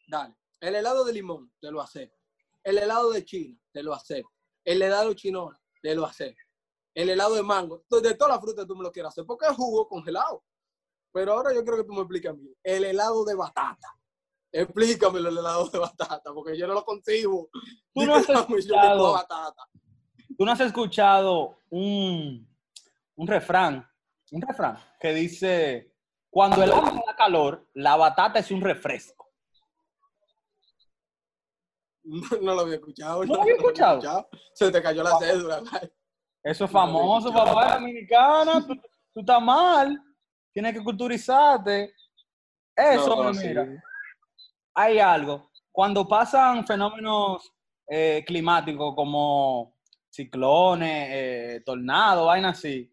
Dale. 0.09 0.35
El 0.61 0.75
helado 0.75 1.05
de 1.05 1.13
limón, 1.13 1.53
te 1.61 1.71
lo 1.71 1.81
acepto. 1.81 2.17
El 2.65 2.79
helado 2.79 3.11
de 3.13 3.25
China, 3.25 3.59
te 3.73 3.83
lo 3.83 3.95
acepto. 3.95 4.31
El 4.65 4.83
helado 4.83 5.11
de 5.11 5.17
chinola, 5.17 5.61
te 5.83 5.95
lo 5.95 6.05
acepto. 6.05 6.43
El 6.95 7.11
helado 7.11 7.35
de 7.35 7.43
mango, 7.43 7.85
de 7.89 8.15
todas 8.15 8.35
las 8.35 8.41
frutas 8.41 8.67
tú 8.67 8.75
me 8.75 8.83
lo 8.83 8.91
quieres 8.91 9.11
hacer, 9.11 9.25
porque 9.25 9.47
es 9.47 9.53
jugo 9.57 9.87
congelado. 9.89 10.45
Pero 11.13 11.33
ahora 11.35 11.55
yo 11.55 11.63
quiero 11.63 11.79
que 11.79 11.85
tú 11.85 11.93
me 11.93 12.01
expliques 12.01 12.31
a 12.31 12.35
mí. 12.35 12.53
El 12.63 12.85
helado 12.85 13.25
de 13.25 13.35
batata. 13.35 13.95
Explícamelo 14.51 15.29
el 15.29 15.39
helado 15.39 15.69
de 15.69 15.79
batata, 15.79 16.33
porque 16.35 16.57
yo 16.59 16.67
no 16.67 16.75
lo 16.75 16.85
consigo. 16.85 17.49
Tú 17.95 18.05
no 18.05 18.15
has 18.17 18.29
escuchado- 18.29 19.13
batata. 19.13 19.69
¿Tú 20.37 20.45
no 20.45 20.53
has 20.53 20.61
escuchado 20.61 21.59
un, 21.71 22.48
un 23.19 23.27
refrán 23.27 23.85
un 24.31 24.43
refrán 24.43 24.79
que 25.01 25.13
dice, 25.13 25.95
cuando 26.31 26.63
el 26.63 26.71
agua 26.71 27.03
da 27.07 27.17
calor, 27.17 27.67
la 27.75 27.97
batata 27.97 28.39
es 28.39 28.51
un 28.51 28.61
refresco. 28.61 29.27
No, 32.05 32.23
no 32.43 32.55
lo 32.55 32.61
había 32.63 32.75
escuchado. 32.75 33.25
¿No 33.25 33.35
lo 33.37 33.43
había 33.43 33.55
escuchado? 33.55 34.29
Se 34.55 34.71
te 34.71 34.83
cayó 34.83 35.03
la 35.03 35.19
cédula. 35.19 35.63
Eso 36.43 36.65
es 36.65 36.71
famoso, 36.71 37.33
papá 37.33 37.75
dominicana. 37.75 38.67
Tú, 38.67 38.75
tú 39.15 39.21
estás 39.21 39.43
mal. 39.43 39.99
Tienes 40.53 40.75
que 40.75 40.85
culturizarte. 40.85 41.95
Eso, 42.77 43.33
mira. 43.33 43.65
sí. 43.65 43.77
Hay 44.75 44.99
algo. 44.99 45.51
Cuando 45.73 46.07
pasan 46.07 46.67
fenómenos 46.67 47.53
eh, 47.89 48.23
climáticos 48.27 48.95
como 48.95 49.75
ciclones, 50.09 51.09
eh, 51.11 51.63
tornados, 51.65 52.27
vainas 52.27 52.59
así, 52.59 52.91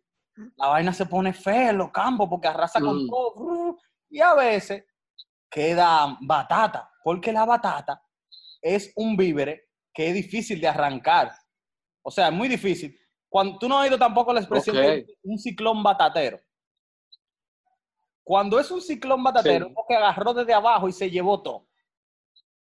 la 0.58 0.68
vaina 0.68 0.94
se 0.94 1.06
pone 1.06 1.34
fea 1.34 1.70
en 1.70 1.78
los 1.78 1.92
campos 1.92 2.28
porque 2.30 2.48
arrasa 2.48 2.80
con 2.82 3.06
Mm. 3.06 3.10
todo. 3.10 3.78
Y 4.10 4.20
a 4.22 4.34
veces 4.34 4.84
queda 5.50 6.18
batata, 6.22 6.92
porque 7.04 7.32
la 7.32 7.46
batata 7.46 8.02
es 8.62 8.92
un 8.96 9.16
vívere 9.16 9.70
que 9.94 10.10
es 10.10 10.14
difícil 10.14 10.60
de 10.60 10.68
arrancar. 10.68 11.32
O 12.04 12.12
sea, 12.12 12.28
es 12.28 12.34
muy 12.34 12.48
difícil. 12.48 12.98
Cuando, 13.30 13.58
tú 13.58 13.68
no 13.70 13.78
has 13.80 13.86
oído 13.86 13.98
tampoco 13.98 14.34
la 14.34 14.40
expresión 14.42 14.76
de 14.76 15.06
un 15.24 15.38
ciclón 15.40 15.82
batatero. 15.84 16.40
Cuando 18.24 18.60
es 18.60 18.72
un 18.72 18.82
ciclón 18.82 19.24
batatero, 19.24 19.66
Sí. 19.66 19.70
es 19.72 19.76
porque 19.76 19.96
agarró 19.96 20.34
desde 20.34 20.54
abajo 20.54 20.88
y 20.88 20.92
se 20.94 21.10
llevó 21.10 21.42
todo. 21.42 21.68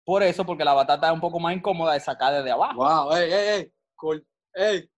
Por 0.04 0.22
eso, 0.22 0.46
porque 0.46 0.64
la 0.66 0.74
batata 0.74 1.08
es 1.08 1.14
un 1.14 1.22
poco 1.22 1.40
más 1.40 1.56
incómoda 1.56 1.94
de 1.94 2.00
sacar 2.00 2.34
desde 2.34 2.52
abajo. 2.52 2.76
Wow, 2.76 3.14
ey, 3.16 3.32
ey, 3.34 3.72
ey. 4.54 4.90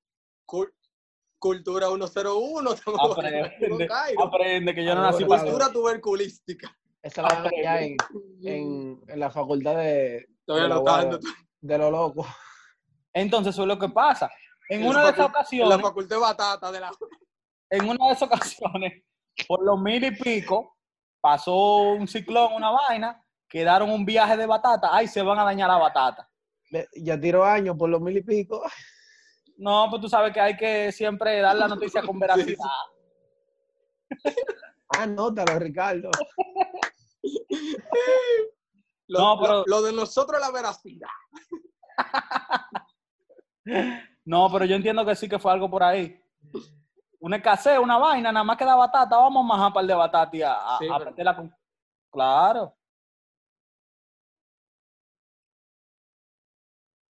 Cultura 1.48 1.88
101. 1.88 2.74
estamos- 2.74 3.12
Aprende, 3.18 3.88
aprende 4.22 4.76
que 4.76 4.84
yo 4.84 4.94
no 4.96 5.02
Ahora, 5.02 5.12
nací 5.12 5.26
para 5.26 5.42
Cultura 5.44 5.72
tuberculística. 5.72 6.78
Esa 7.02 7.22
la 7.22 7.30
dan 7.30 7.46
allá 7.48 7.82
en, 7.84 7.96
en, 8.44 9.02
en 9.08 9.20
la 9.20 9.30
facultad 9.32 9.78
de, 9.78 10.28
Todavía 10.46 10.68
de, 10.68 11.12
lo 11.12 11.20
de 11.62 11.78
lo 11.78 11.92
loco. 11.92 12.28
Entonces, 13.14 13.54
eso 13.56 13.62
es 13.64 13.68
lo 13.68 13.80
que 13.80 13.90
pasa. 13.90 14.30
En 14.70 14.82
En 14.82 14.88
una 14.88 15.04
de 15.06 15.12
esas 15.12 15.18
En 15.20 15.24
la 15.24 15.28
ocasiones, 15.30 15.82
facultad 15.82 16.16
de 16.18 16.22
batata 16.22 16.72
de 16.72 16.80
la. 16.82 16.92
en 17.70 17.90
una 17.90 18.08
de 18.08 18.14
esas 18.14 18.24
ocasiones, 18.28 19.04
por 19.48 19.64
los 19.64 19.80
mil 19.80 20.04
y 20.04 20.12
pico, 20.12 20.76
pasó 21.22 21.56
un 21.94 22.08
ciclón, 22.08 22.54
una 22.54 22.72
vaina, 22.72 23.24
quedaron 23.48 23.90
un 23.90 24.06
viaje 24.06 24.36
de 24.36 24.46
batata, 24.46 24.90
ay, 24.92 25.08
se 25.08 25.22
van 25.22 25.40
a 25.40 25.44
dañar 25.46 25.70
la 25.70 25.78
batata. 25.78 26.30
Ya 26.96 27.18
tiró 27.20 27.46
años 27.46 27.78
por 27.78 27.90
los 27.90 28.02
mil 28.02 28.18
y 28.18 28.24
pico. 28.24 28.62
No, 29.58 29.88
pues 29.90 30.02
tú 30.02 30.10
sabes 30.10 30.32
que 30.34 30.40
hay 30.40 30.56
que 30.56 30.92
siempre 30.92 31.40
dar 31.42 31.56
la 31.56 31.68
noticia 31.68 32.02
con 32.04 32.18
veracidad. 32.20 32.58
Anótalo, 34.90 35.60
Ricardo. 35.60 36.10
Lo, 39.10 39.20
No, 39.20 39.40
pero- 39.40 39.64
lo 39.68 39.82
de 39.82 39.94
nosotros 39.94 40.40
es 40.42 40.48
la 40.48 40.52
veracidad. 40.54 41.10
No, 44.24 44.50
pero 44.52 44.66
yo 44.66 44.76
entiendo 44.76 45.06
que 45.06 45.16
sí 45.16 45.28
que 45.30 45.40
fue 45.40 45.52
algo 45.54 45.70
por 45.70 45.82
ahí. 45.84 46.22
Una 47.20 47.38
escasez, 47.38 47.80
una 47.80 47.98
vaina, 47.98 48.30
nada 48.32 48.44
más 48.44 48.58
que 48.58 48.64
da 48.66 48.76
batata, 48.76 49.18
vamos 49.18 49.44
a 49.44 49.48
majar 49.48 49.68
un 49.68 49.74
par 49.74 49.86
de 49.86 49.94
batata 49.94 50.36
y 50.38 50.42
a, 50.42 50.54
a- 50.54 50.78
Sí, 50.80 50.88
a 50.92 50.98
pero- 51.00 51.36
con... 51.36 51.56
Claro. 52.12 52.74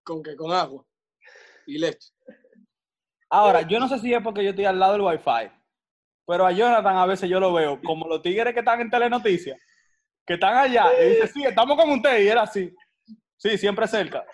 ¿Con 0.04 0.24
qué? 0.24 0.36
Con 0.36 0.52
agua 0.52 0.86
y 1.66 1.78
leche. 1.78 2.10
Ahora, 3.30 3.62
yo 3.62 3.80
no 3.80 3.88
sé 3.90 4.00
si 4.00 4.14
es 4.14 4.22
porque 4.24 4.44
yo 4.44 4.52
estoy 4.52 4.66
al 4.66 4.80
lado 4.80 4.94
del 4.94 5.02
wifi, 5.02 5.52
pero 6.26 6.46
a 6.46 6.52
Jonathan 6.52 6.98
a 6.98 7.06
veces 7.06 7.30
yo 7.30 7.40
lo 7.40 7.54
veo 7.54 7.82
como 7.82 8.08
los 8.08 8.22
tigres 8.22 8.54
que 8.54 8.60
están 8.60 8.80
en 8.82 8.90
Telenoticias, 8.90 9.60
que 10.26 10.36
están 10.36 10.58
allá, 10.58 10.86
y 11.02 11.10
dice, 11.10 11.28
sí, 11.28 11.44
estamos 11.44 11.78
con 11.78 11.90
usted, 11.92 12.20
y 12.22 12.28
era 12.28 12.44
así. 12.44 12.74
Sí, 13.38 13.58
siempre 13.58 13.88
cerca. 13.88 14.26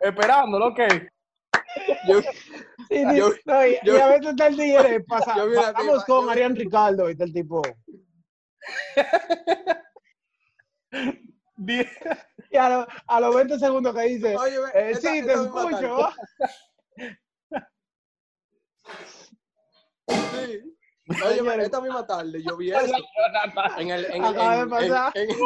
Esperándolo, 0.00 0.68
ok. 0.68 0.80
Yo, 2.06 2.20
Sí, 2.88 3.04
sí, 3.04 3.16
Yo- 3.16 3.30
no, 3.44 3.66
y, 3.66 3.76
yo- 3.82 3.96
y 3.96 4.00
a 4.00 4.06
veces 4.08 4.26
está 4.28 4.46
el 4.46 4.56
tigre, 4.56 5.00
pasa, 5.00 5.34
tipa, 5.34 6.04
con 6.06 6.24
yo 6.24 6.30
Arián 6.30 6.56
Ricardo 6.56 7.08
y 7.08 7.12
está 7.12 7.24
el 7.24 7.32
tipo. 7.32 7.62
Y 12.50 12.56
a, 12.56 12.68
lo- 12.70 12.86
a 13.06 13.20
los 13.20 13.34
20 13.34 13.58
segundos 13.58 13.94
que 13.94 14.02
dice, 14.02 14.36
oye, 14.36 14.56
eh, 14.74 14.90
esta- 14.92 15.12
sí, 15.12 15.22
te 15.22 15.32
esta 15.32 15.44
escucho. 15.44 16.08
Sí. 20.08 20.76
Oye, 21.24 21.62
esta 21.62 21.80
misma 21.80 22.06
tarde 22.06 22.42
yo 22.42 22.56
vi 22.56 22.70
eso. 22.72 22.92
En 23.78 23.90
el, 23.90 24.04
en 24.06 24.24
Acaba 24.24 24.64
de 24.64 24.70
pasar. 24.70 25.12
en- 25.16 25.28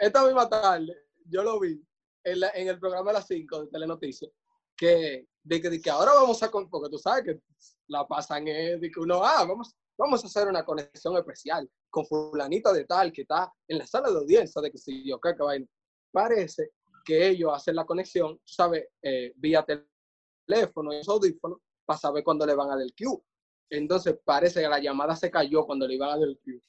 esta 0.00 0.24
misma 0.24 0.48
tarde 0.48 0.94
yo 1.28 1.42
lo 1.42 1.58
vi 1.60 1.80
en, 2.24 2.40
la- 2.40 2.50
en 2.50 2.68
el 2.68 2.78
programa 2.78 3.10
de 3.10 3.14
las 3.18 3.26
5 3.26 3.62
de 3.64 3.70
Telenoticias, 3.70 4.30
que 4.76 5.26
de 5.42 5.60
que, 5.60 5.70
de 5.70 5.80
que 5.80 5.90
ahora 5.90 6.12
vamos 6.14 6.42
a, 6.42 6.50
con- 6.50 6.68
porque 6.68 6.90
tú 6.90 6.98
sabes 6.98 7.24
que 7.24 7.40
la 7.88 8.06
pasan 8.06 8.46
es 8.48 8.80
de 8.80 8.90
que 8.90 8.98
uno, 9.00 9.22
ah, 9.24 9.44
vamos, 9.46 9.74
vamos 9.96 10.22
a 10.24 10.26
hacer 10.26 10.48
una 10.48 10.64
conexión 10.64 11.16
especial 11.16 11.68
con 11.90 12.04
fulanito 12.06 12.72
de 12.72 12.84
tal 12.84 13.12
que 13.12 13.22
está 13.22 13.52
en 13.68 13.78
la 13.78 13.86
sala 13.86 14.10
de 14.10 14.18
audiencia 14.18 14.60
de 14.60 14.70
que 14.72 14.78
si 14.78 15.08
yo, 15.08 15.20
qué 15.20 15.32
vaina. 15.38 15.66
Parece 16.12 16.70
que 17.06 17.28
ellos 17.28 17.52
hacen 17.54 17.76
la 17.76 17.86
conexión, 17.86 18.36
tú 18.38 18.42
sabes, 18.52 18.88
eh, 19.00 19.32
vía 19.36 19.64
teléfono 19.64 20.92
y 20.92 21.00
audífonos 21.06 21.60
para 21.84 21.98
saber 21.98 22.24
cuándo 22.24 22.44
le 22.44 22.54
van 22.54 22.68
a 22.68 22.74
dar 22.74 22.82
el 22.82 22.92
Q. 22.94 23.24
Entonces 23.70 24.18
parece 24.24 24.60
que 24.60 24.68
la 24.68 24.80
llamada 24.80 25.14
se 25.16 25.30
cayó 25.30 25.64
cuando 25.64 25.86
le 25.86 25.94
iban 25.94 26.10
a 26.10 26.16
dar 26.18 26.28
el 26.28 26.38
Q. 26.44 26.60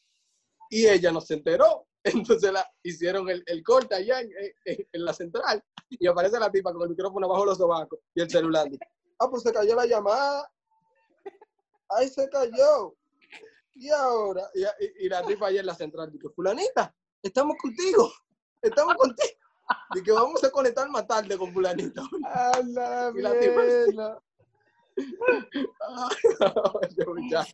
Y 0.70 0.86
ella 0.88 1.12
no 1.12 1.20
se 1.22 1.34
enteró. 1.34 1.88
Entonces 2.04 2.54
la, 2.54 2.66
hicieron 2.84 3.28
el, 3.30 3.44
el 3.48 3.64
corte 3.64 3.96
allá 3.96 4.22
en, 4.22 4.30
en- 4.66 5.06
la 5.06 5.14
central 5.14 5.62
y 5.90 6.06
aparece 6.08 6.40
la 6.40 6.52
tipa 6.52 6.72
con 6.72 6.84
el 6.84 6.90
micrófono 6.90 7.28
bajo 7.28 7.46
los 7.46 7.58
sobacos 7.58 8.00
y 8.14 8.22
el 8.22 8.30
celular. 8.30 8.70
Ah, 9.20 9.30
pues 9.30 9.42
se 9.44 9.52
cayó 9.52 9.76
la 9.76 9.86
llamada. 9.86 10.50
Ahí 11.90 12.08
se 12.10 12.30
cayó. 12.30 12.96
Y 13.74 13.90
ahora, 13.90 14.50
y, 14.54 15.06
y- 15.06 15.10
la 15.10 15.24
tipa 15.26 15.48
allá 15.48 15.60
en 15.62 15.66
la 15.66 15.76
central 15.76 16.12
dice, 16.12 16.30
fulanita, 16.30 16.96
estamos 17.24 17.56
contigo. 17.62 18.12
Estamos 18.62 18.96
contigo. 18.96 19.34
Y 19.96 20.02
que 20.04 20.12
vamos 20.12 20.44
a 20.44 20.50
conectar 20.52 20.90
más 20.90 21.06
tarde 21.08 21.38
con 21.38 21.52
fulanita. 21.54 22.02
Anda, 22.54 23.12
Y 23.16 23.22
la 23.22 23.40
tipa- 23.40 23.62
mierda. 23.64 24.22
yo 26.98 27.06
ya. 27.30 27.46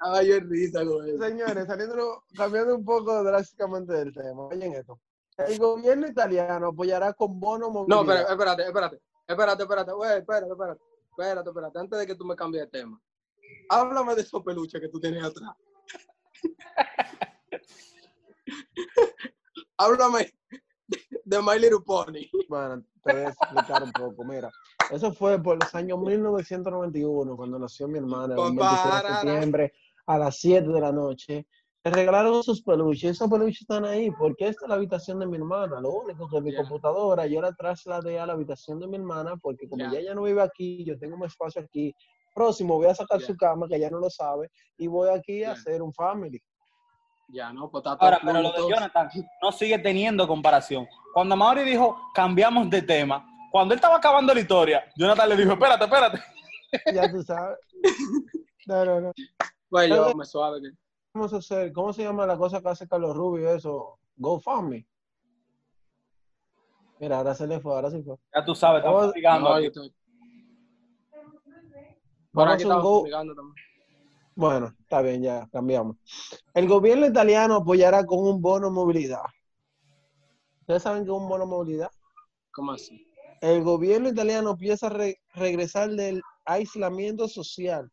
Ay, 0.00 0.28
yo 0.28 0.40
risa 0.40 0.84
con 0.84 1.06
eso. 1.08 1.22
Señores, 1.24 1.66
saliendo, 1.66 2.22
cambiando 2.36 2.74
un 2.76 2.84
poco 2.84 3.22
drásticamente 3.24 3.92
del 3.94 4.12
tema, 4.12 4.46
oyen 4.46 4.74
esto. 4.74 5.00
El 5.38 5.58
gobierno 5.58 6.06
italiano 6.06 6.68
apoyará 6.68 7.12
con 7.14 7.40
bono 7.40 7.68
No, 7.68 7.72
movilidad. 7.72 8.04
pero 8.06 8.28
espérate, 8.30 8.62
espérate. 8.64 9.00
Espérate, 9.26 9.62
espérate, 9.62 9.90
espérate, 9.92 10.50
espérate. 10.50 10.80
Espérate, 11.10 11.48
espérate. 11.50 11.78
Antes 11.78 11.98
de 11.98 12.06
que 12.06 12.14
tú 12.14 12.24
me 12.26 12.36
cambies 12.36 12.64
de 12.64 12.70
tema. 12.70 13.00
Háblame 13.70 14.14
de 14.14 14.20
esos 14.22 14.42
peluches 14.42 14.80
que 14.80 14.88
tú 14.88 15.00
tienes 15.00 15.24
atrás. 15.24 15.52
Háblame 19.78 20.32
de 21.24 21.38
My 21.42 21.58
Little 21.58 21.80
Pony. 21.84 22.28
Bueno, 22.48 22.82
te 23.02 23.10
voy 23.10 23.20
a 23.20 23.28
explicar 23.28 23.82
un 23.82 23.92
poco. 23.92 24.24
Mira, 24.24 24.50
eso 24.90 25.12
fue 25.12 25.40
por 25.42 25.58
los 25.58 25.74
años 25.74 25.98
1991, 25.98 27.36
cuando 27.36 27.58
nació 27.58 27.88
mi 27.88 27.98
hermana, 27.98 28.34
el 28.34 28.54
26 28.54 28.94
de 28.94 29.00
septiembre, 29.14 29.72
a 30.06 30.18
las 30.18 30.36
7 30.38 30.68
de 30.68 30.80
la 30.80 30.92
noche. 30.92 31.46
Le 31.82 31.90
regalaron 31.90 32.40
esos 32.40 32.60
peluches. 32.60 33.12
Esos 33.12 33.30
peluches 33.30 33.62
están 33.62 33.86
ahí 33.86 34.10
porque 34.10 34.48
esta 34.48 34.66
es 34.66 34.68
la 34.68 34.74
habitación 34.74 35.18
de 35.18 35.26
mi 35.26 35.36
hermana. 35.38 35.80
Lo 35.80 35.92
único 35.92 36.28
que 36.28 36.40
mi 36.42 36.52
Ya. 36.52 36.58
computadora 36.58 37.26
yo 37.26 37.40
la 37.40 37.52
trasladé 37.54 38.18
a 38.18 38.26
la 38.26 38.34
habitación 38.34 38.78
de 38.80 38.86
mi 38.86 38.96
hermana 38.96 39.36
porque 39.40 39.66
como 39.66 39.84
Ya. 39.84 39.92
ya 39.92 39.98
ella 40.00 40.14
no 40.14 40.24
vive 40.24 40.42
aquí, 40.42 40.84
yo 40.84 40.98
tengo 40.98 41.16
un 41.16 41.24
espacio 41.24 41.62
aquí. 41.62 41.94
Próximo 42.34 42.76
voy 42.76 42.88
a 42.88 42.94
sacar 42.94 43.20
Ya. 43.20 43.26
su 43.26 43.36
cama, 43.36 43.66
que 43.66 43.76
ella 43.76 43.88
no 43.88 43.98
lo 43.98 44.10
sabe, 44.10 44.50
y 44.76 44.88
voy 44.88 45.08
aquí 45.08 45.42
a 45.42 45.52
hacer 45.52 45.80
un 45.80 45.92
family. 45.92 46.40
Ya, 47.32 47.52
no, 47.52 47.70
pues 47.70 47.82
está 47.82 47.96
todo 47.96 48.04
Ahora, 48.06 48.20
pero 48.24 48.42
lo 48.42 48.52
de. 48.52 48.68
Jonathan 48.68 49.08
no 49.42 49.52
sigue 49.52 49.78
teniendo 49.78 50.26
comparación. 50.26 50.86
Cuando 51.14 51.36
Mauri 51.36 51.62
dijo, 51.62 52.00
cambiamos 52.14 52.68
de 52.70 52.82
tema, 52.82 53.24
cuando 53.52 53.72
él 53.74 53.78
estaba 53.78 53.96
acabando 53.96 54.34
la 54.34 54.40
historia, 54.40 54.84
Jonathan 54.96 55.28
le 55.28 55.36
dijo, 55.36 55.52
espérate, 55.52 55.84
espérate. 55.84 56.18
Ya 56.94 57.10
tú 57.10 57.20
sabes. 57.22 57.58
No, 58.66 58.84
no, 58.84 59.00
no. 59.00 59.12
Pues 59.68 59.88
yo 59.88 60.14
me 60.14 60.24
suave. 60.24 60.60
que- 60.60 60.70
Vamos 61.12 61.34
a 61.34 61.38
hacer, 61.38 61.72
¿cómo 61.72 61.92
se 61.92 62.04
llama 62.04 62.24
la 62.26 62.36
cosa 62.36 62.60
que 62.62 62.68
hace 62.68 62.86
Carlos 62.86 63.16
Rubio? 63.16 63.52
Eso, 63.52 63.98
GoFundMe. 64.16 64.86
Mira, 67.00 67.18
ahora 67.18 67.34
se 67.34 67.46
le 67.48 67.58
fue, 67.58 67.74
ahora 67.74 67.90
sí 67.90 68.00
fue. 68.02 68.14
Ya 68.32 68.44
tú 68.44 68.54
sabes, 68.54 68.78
estamos 68.84 69.12
ligando 69.14 69.48
No, 69.48 69.54
aquí. 69.56 69.64
yo 69.64 69.68
estoy- 69.70 69.94
Por 72.32 72.48
aquí 72.48 72.62
estamos 72.62 72.82
go- 72.84 73.04
también. 73.10 73.54
Bueno, 74.40 74.74
está 74.80 75.02
bien, 75.02 75.22
ya 75.22 75.46
cambiamos. 75.52 75.98
El 76.54 76.66
gobierno 76.66 77.06
italiano 77.06 77.56
apoyará 77.56 78.06
con 78.06 78.20
un 78.20 78.40
bono 78.40 78.70
movilidad. 78.70 79.20
¿Ustedes 80.60 80.82
saben 80.82 81.04
qué 81.04 81.10
es 81.10 81.16
un 81.18 81.28
bono 81.28 81.44
movilidad? 81.44 81.90
¿Cómo 82.50 82.72
así? 82.72 83.06
El 83.42 83.62
gobierno 83.62 84.08
italiano 84.08 84.52
empieza 84.52 84.86
a 84.86 84.90
re- 84.90 85.20
regresar 85.34 85.90
del, 85.90 86.22
aislamiento 86.46 87.28
social, 87.28 87.92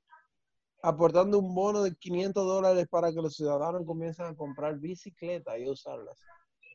aportando 0.81 1.37
un 1.37 1.53
bono 1.53 1.83
de 1.83 1.93
500 1.95 2.45
dólares 2.45 2.87
para 2.89 3.11
que 3.11 3.21
los 3.21 3.35
ciudadanos 3.35 3.85
comiencen 3.85 4.27
a 4.27 4.33
comprar 4.33 4.79
bicicletas 4.79 5.59
y 5.59 5.69
usarlas. 5.69 6.17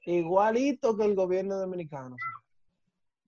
Igualito 0.04 0.94
que 0.98 1.06
el 1.06 1.14
gobierno 1.14 1.56
dominicano. 1.56 2.14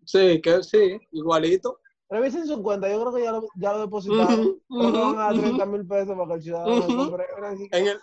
Sí, 0.04 0.42
que 0.42 0.62
sí, 0.62 0.98
igualito. 1.12 1.80
Revisen 2.10 2.46
su 2.46 2.62
cuenta, 2.62 2.88
yo 2.88 3.00
creo 3.00 3.14
que 3.14 3.22
ya 3.22 3.32
lo, 3.32 3.48
ya 3.56 3.72
lo 3.72 3.80
depositaron. 3.80 4.60
Dar 4.68 5.34
ujú, 5.34 5.40
30 5.40 5.66
mil 5.66 5.86
pesos 5.86 6.16
para 6.16 6.28
que 6.28 6.34
el 6.34 6.42
ciudadano 6.42 6.86
Ujú. 6.86 6.96
compre 6.96 7.26
una 7.38 7.50
bicicleta. 7.50 7.78
En 7.78 7.86
el, 7.86 8.00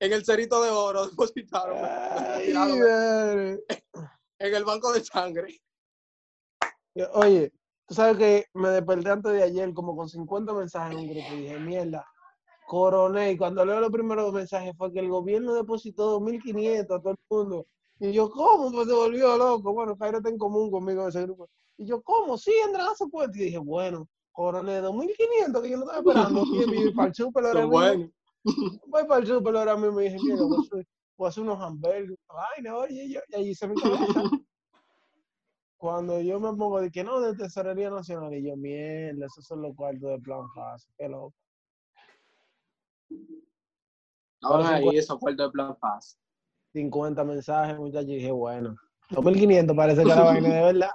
en 0.00 0.12
el 0.12 0.24
cerito 0.24 0.62
de 0.62 0.70
oro 0.70 1.06
depositaron. 1.10 1.78
Ay, 1.78 2.52
en 4.38 4.54
el 4.54 4.64
banco 4.64 4.92
de 4.92 5.04
sangre. 5.04 5.60
Oye, 7.14 7.52
tú 7.86 7.94
sabes 7.94 8.16
que 8.16 8.44
me 8.54 8.70
desperté 8.70 9.10
antes 9.10 9.32
de 9.32 9.42
ayer 9.42 9.72
como 9.74 9.96
con 9.96 10.08
50 10.08 10.52
mensajes 10.52 10.92
en 10.96 10.98
un 10.98 11.14
grupo 11.14 11.34
y 11.34 11.42
dije, 11.42 11.60
mierda, 11.60 12.06
coroné. 12.66 13.32
Y 13.32 13.36
cuando 13.36 13.64
leo 13.64 13.80
los 13.80 13.90
primeros 13.92 14.32
mensajes 14.32 14.74
fue 14.76 14.92
que 14.92 15.00
el 15.00 15.08
gobierno 15.08 15.54
depositó 15.54 16.18
2.500 16.20 16.98
a 16.98 17.00
todo 17.00 17.10
el 17.12 17.18
mundo. 17.28 17.66
Y 18.00 18.12
yo, 18.12 18.30
¿cómo? 18.30 18.72
Pues 18.72 18.88
se 18.88 18.94
volvió 18.94 19.36
loco. 19.36 19.72
Bueno, 19.74 19.96
Cairo 19.96 20.18
está 20.18 20.30
en 20.30 20.38
común 20.38 20.70
conmigo 20.70 21.02
en 21.02 21.08
ese 21.10 21.22
grupo. 21.22 21.48
Y 21.76 21.86
yo, 21.86 22.02
¿cómo? 22.02 22.36
Sí, 22.38 22.52
Andrés, 22.64 22.86
se 22.96 23.06
puede. 23.06 23.30
Y 23.38 23.44
dije, 23.44 23.58
bueno, 23.58 24.08
coroné 24.32 24.80
2.500 24.80 25.62
que 25.62 25.70
yo 25.70 25.76
no 25.76 25.82
estaba 25.84 25.98
esperando. 25.98 26.44
Y, 26.46 26.88
y 26.88 26.92
para 26.94 27.08
el 27.08 27.14
súper 27.14 27.44
ahora 27.44 27.60
mismo. 27.60 28.10
Voy 28.86 29.04
para 29.06 29.22
el 29.24 29.56
ahora 29.56 29.76
mismo 29.76 30.00
y 30.00 30.04
dije, 30.04 30.16
mira, 30.22 30.36
voy 30.42 30.56
a 30.56 30.60
hacer- 30.60 30.86
voy 31.18 31.26
a 31.26 31.28
hacer 31.28 31.42
unos 31.42 31.60
hamburgues, 31.60 32.18
una 32.30 32.40
vaina, 32.42 32.76
oye, 32.76 33.04
y 33.04 33.12
yo- 33.12 33.20
y 33.28 33.34
allí 33.36 33.54
se 33.54 33.68
me 33.68 33.74
cabeza. 33.74 34.22
Cuando 35.76 36.20
yo 36.22 36.40
me 36.40 36.48
pongo 36.56 36.80
de 36.80 36.90
que 36.90 37.04
no, 37.04 37.20
de 37.20 37.34
Tesorería 37.36 37.90
Nacional, 37.90 38.32
y 38.34 38.42
yo, 38.48 38.56
mierda, 38.56 39.26
esos 39.26 39.44
son 39.46 39.60
los 39.62 39.74
cuartos 39.76 40.08
de 40.10 40.18
plan 40.20 40.48
fácil, 40.54 40.90
qué 40.96 41.08
loco. 41.08 41.34
Ahora 44.42 44.68
ahí 44.76 44.84
esos 44.98 45.18
cuartos 45.18 45.46
de 45.48 45.52
plan 45.52 45.76
paz. 45.78 46.18
50 46.72 47.24
mensajes, 47.24 47.78
muchachos, 47.78 48.10
y 48.10 48.14
dije, 48.16 48.30
bueno, 48.30 48.76
2.500 49.10 49.76
parece 49.76 50.02
que 50.02 50.08
la 50.08 50.22
vaina 50.22 50.48
de 50.54 50.62
verdad. 50.62 50.90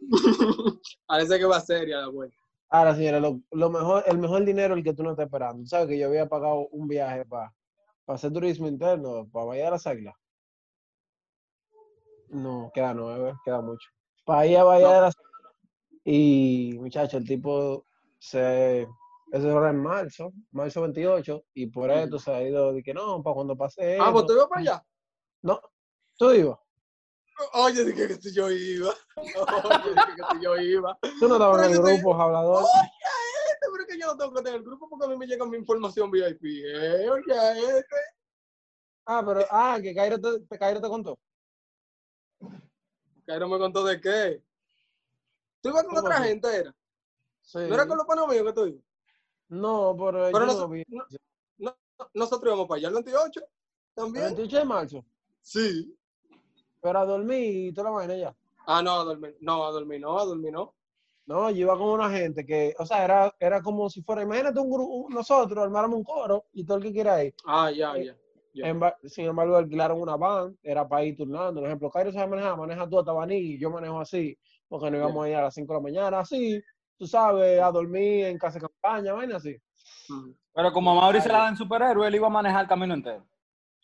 Parece 1.06 1.38
que 1.38 1.44
va 1.46 1.60
seria 1.60 1.98
la 2.00 2.08
vuelta. 2.08 2.36
Ahora, 2.68 2.94
señora, 2.94 3.18
lo, 3.20 3.40
lo 3.52 3.70
mejor, 3.70 4.04
el 4.06 4.18
mejor 4.18 4.44
dinero 4.44 4.74
el 4.74 4.82
que 4.84 4.92
tú 4.92 5.02
no 5.02 5.10
estás 5.12 5.26
esperando. 5.26 5.64
¿Sabes 5.66 5.88
que 5.88 5.98
yo 5.98 6.08
había 6.08 6.28
pagado 6.28 6.68
un 6.72 6.86
viaje 6.86 7.24
para 7.24 7.52
hacer 8.06 8.32
turismo 8.32 8.68
interno, 8.68 9.26
para 9.32 9.46
Bahía 9.46 9.64
de 9.66 9.70
las 9.72 9.86
Águilas? 9.86 10.14
No, 12.28 12.70
queda 12.74 12.92
nueve, 12.92 13.34
queda 13.44 13.60
mucho. 13.60 13.88
Para 14.24 14.46
ir 14.46 14.58
a 14.58 14.64
Bahía 14.64 14.86
No. 14.88 14.94
de 14.94 15.00
las 15.00 15.14
Y, 16.04 16.76
muchacho, 16.80 17.18
el 17.18 17.24
tipo 17.26 17.84
se... 18.18 18.86
Eso 19.36 19.50
era 19.50 19.68
en 19.68 19.82
marzo, 19.82 20.32
marzo 20.50 20.80
28, 20.80 21.44
y 21.54 21.66
por 21.66 21.90
esto 21.90 22.18
se 22.18 22.32
ha 22.32 22.42
ido 22.42 22.72
de 22.72 22.82
que 22.82 22.94
no, 22.94 23.22
para 23.22 23.34
cuando 23.34 23.54
pase 23.54 23.98
Ah, 24.00 24.10
pues 24.10 24.24
tú 24.24 24.32
ibas 24.32 24.46
para 24.46 24.60
allá. 24.62 24.86
No, 25.42 25.60
tú 26.16 26.32
ibas. 26.32 26.58
Oye, 27.52 27.84
dije 27.84 28.08
que 28.08 28.14
si 28.14 28.34
yo 28.34 28.50
iba. 28.50 28.94
Oye, 29.16 29.90
dije 29.90 30.14
que 30.16 30.22
si 30.32 30.42
yo 30.42 30.56
iba. 30.56 30.98
Tú 31.20 31.28
no 31.28 31.34
estabas 31.34 31.66
en 31.66 31.72
el 31.72 31.82
grupo, 31.82 32.14
hablador. 32.14 32.62
Oye, 32.62 32.90
este, 33.50 33.66
pero 33.70 33.86
que 33.86 33.98
yo 33.98 34.06
no 34.06 34.16
tengo 34.16 34.32
que 34.32 34.42
tener 34.42 34.60
el 34.60 34.64
grupo 34.64 34.88
porque 34.88 35.04
a 35.04 35.08
mí 35.08 35.18
me 35.18 35.26
llega 35.26 35.44
mi 35.44 35.58
información 35.58 36.10
VIP. 36.10 36.42
Eh, 36.44 37.10
oye, 37.10 37.78
este. 37.78 37.96
Ah, 39.04 39.22
pero, 39.24 39.44
ah, 39.50 39.78
que 39.82 39.94
Cairo 39.94 40.18
te, 40.18 40.58
Cairo 40.58 40.80
te 40.80 40.88
contó. 40.88 41.18
Cairo 43.26 43.48
me 43.48 43.58
contó 43.58 43.84
de 43.84 44.00
qué. 44.00 44.42
¿Tú 45.60 45.68
ibas 45.68 45.84
con 45.84 45.94
¿Cómo 45.94 46.06
otra 46.06 46.22
gente, 46.22 46.48
era? 46.56 46.74
Sí. 47.42 47.58
¿No 47.58 47.74
era 47.74 47.86
con 47.86 47.98
los 47.98 48.06
panos 48.06 48.28
míos 48.28 48.46
que 48.46 48.52
tú 48.54 48.66
ibas? 48.66 48.85
No, 49.48 49.94
pero, 49.96 50.28
Pero 50.32 50.46
yo 50.46 50.58
no 50.60 50.68
vi. 50.68 50.82
no- 50.88 51.04
no- 51.58 51.76
nosotros 52.14 52.48
íbamos 52.48 52.66
para 52.68 52.78
allá 52.78 52.88
el 52.88 52.94
28 52.94 53.40
El 53.40 53.46
también. 53.94 54.24
28 54.26 54.58
de 54.58 54.64
marzo. 54.64 55.04
Sí. 55.40 55.96
Pero 56.80 56.98
a 56.98 57.04
dormir 57.06 57.68
y 57.68 57.72
toda 57.72 57.90
la 57.90 57.96
vaina 57.96 58.16
ya. 58.16 58.36
Ah, 58.66 58.82
no, 58.82 59.00
a 59.00 59.04
dormir. 59.04 59.36
No, 59.40 59.64
a 59.66 59.70
dormir 59.70 60.00
no, 60.00 60.18
a 60.18 60.24
dormir 60.24 60.52
no. 60.52 60.74
No, 61.26 61.50
yo 61.50 61.56
iba 61.58 61.76
con 61.76 61.88
una 61.88 62.10
gente 62.10 62.46
que, 62.46 62.74
o 62.78 62.86
sea, 62.86 63.04
era, 63.04 63.34
era 63.40 63.60
como 63.62 63.90
si 63.90 64.00
fuera, 64.02 64.22
imagínate 64.22 64.60
un 64.60 64.70
grupo, 64.70 65.08
nosotros 65.10 65.58
armáramos 65.58 65.98
un 65.98 66.04
coro 66.04 66.44
y 66.52 66.64
todo 66.64 66.76
el 66.78 66.84
que 66.84 66.92
quiera 66.92 67.22
ir. 67.24 67.34
Ah, 67.44 67.70
ya, 67.70 67.96
Eh, 67.96 68.14
ya. 68.54 68.96
Sin 69.04 69.26
embargo, 69.26 69.56
alquilaron 69.56 70.00
una 70.00 70.16
van, 70.16 70.56
era 70.62 70.86
para 70.88 71.04
ir 71.04 71.16
turnando. 71.16 71.60
Por 71.60 71.64
ejemplo, 71.68 71.90
Cairo 71.90 72.12
sabe 72.12 72.28
manejar, 72.28 72.56
maneja 72.56 72.88
tú 72.88 72.98
a 72.98 73.04
Tabaní 73.04 73.36
y 73.36 73.58
yo 73.58 73.70
manejo 73.70 73.98
así, 74.00 74.38
porque 74.68 74.90
nos 74.90 74.98
íbamos 75.00 75.24
a 75.24 75.28
ir 75.28 75.34
a 75.36 75.42
las 75.42 75.54
5 75.54 75.72
de 75.72 75.78
la 75.78 75.82
mañana, 75.82 76.20
así, 76.20 76.62
tú 76.96 77.06
sabes, 77.06 77.60
a 77.60 77.70
dormir 77.70 78.26
en 78.26 78.38
casa 78.38 78.58
de 78.58 78.66
campaña, 78.68 79.12
vaina 79.12 79.36
así. 79.36 79.56
Mm. 80.08 80.30
Pero 80.54 80.72
como 80.72 80.90
a 80.92 80.94
Mauri 80.94 81.20
se 81.20 81.28
la 81.28 81.38
da 81.40 81.48
en 81.48 81.56
superhéroe, 81.56 82.06
él 82.08 82.14
iba 82.14 82.26
a 82.26 82.30
manejar 82.30 82.62
el 82.62 82.68
camino 82.68 82.94
entero. 82.94 83.26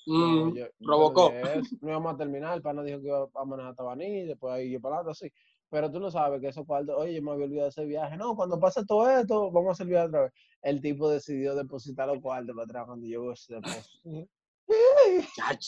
Mm, 0.07 0.48
No, 0.48 0.55
yo- 0.55 0.66
yo 0.66 0.70
Robocó. 0.81 1.31
no 1.33 1.48
eso. 1.48 1.77
Íbamos 1.83 2.14
a 2.14 2.16
terminar, 2.16 2.55
el 2.57 2.62
pana 2.62 2.83
dijo 2.83 3.01
que 3.01 3.07
iba 3.09 3.27
a 3.35 3.44
manejar 3.44 3.72
a 3.72 3.75
Tabaní, 3.77 4.25
después 4.25 4.53
ahí 4.55 4.70
yo 4.70 4.81
para 4.81 4.96
adelante, 4.96 5.12
así. 5.27 5.33
Pero 5.70 5.90
tú 5.90 6.01
no 6.01 6.11
sabes 6.11 6.40
que 6.40 6.48
esos 6.48 6.66
cuartos, 6.66 6.94
oye, 6.98 7.14
yo 7.14 7.22
me 7.22 7.31
había 7.33 7.44
olvidado 7.46 7.64
de 7.66 7.70
ese 7.70 7.85
viaje. 7.87 8.16
No, 8.16 8.35
cuando 8.37 8.59
pase 8.61 8.85
todo 8.85 9.09
esto, 9.09 9.51
vamos 9.51 9.68
a 9.68 9.72
hacer 9.72 9.85
el 9.87 9.90
viaje 9.90 10.07
otra 10.09 10.22
vez. 10.22 10.33
El 10.61 10.81
tipo 10.83 11.09
decidió 11.09 11.55
depositar 11.55 12.09
los 12.09 12.20
cuartos 12.20 12.55
para 12.55 12.64
atrás 12.64 12.87
cuando 12.87 13.07
llegó 13.07 13.33
ese 13.33 13.55
depósito. 13.55 14.27
Chach. 15.37 15.62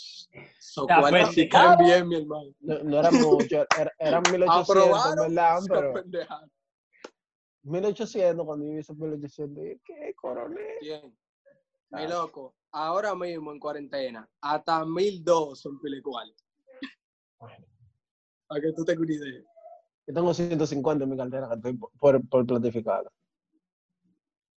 Sí 1.32 1.48
caen 1.48 1.78
bien, 1.78 2.08
mi 2.08 2.16
hermano. 2.16 2.50
No, 2.60 2.78
no 2.84 2.98
era 3.00 3.10
mucho, 3.10 3.64
era- 3.78 3.92
eran 3.98 4.22
1800, 4.30 4.68
Aprobaron. 4.70 5.34
¿verdad? 5.34 5.58
Pero. 5.68 5.92
1800, 7.64 8.44
cuando 8.44 8.66
yo 8.66 8.78
hice 8.78 8.94
1800, 8.94 9.62
dije, 9.62 9.80
¿qué 9.84 10.14
coronel? 10.14 10.78
Bien. 10.80 11.16
Ah. 11.90 12.00
Mi 12.00 12.08
loco, 12.08 12.54
ahora 12.72 13.14
mismo 13.14 13.52
en 13.52 13.58
cuarentena, 13.58 14.28
hasta 14.40 14.84
mil 14.84 15.24
dos 15.24 15.60
son 15.60 15.80
pilecuales. 15.80 16.34
Bueno. 17.38 17.66
Para 18.46 18.60
que 18.60 18.72
tú 18.72 18.84
tengas 18.84 19.02
una 19.02 19.14
idea. 19.14 19.42
Yo 20.06 20.14
tengo 20.14 20.34
150 20.34 21.04
en 21.04 21.10
mi 21.10 21.16
cartera 21.16 21.48
que 21.48 21.54
estoy 21.54 21.78
por, 21.98 22.28
por, 22.28 22.46
planificarla. 22.46 23.10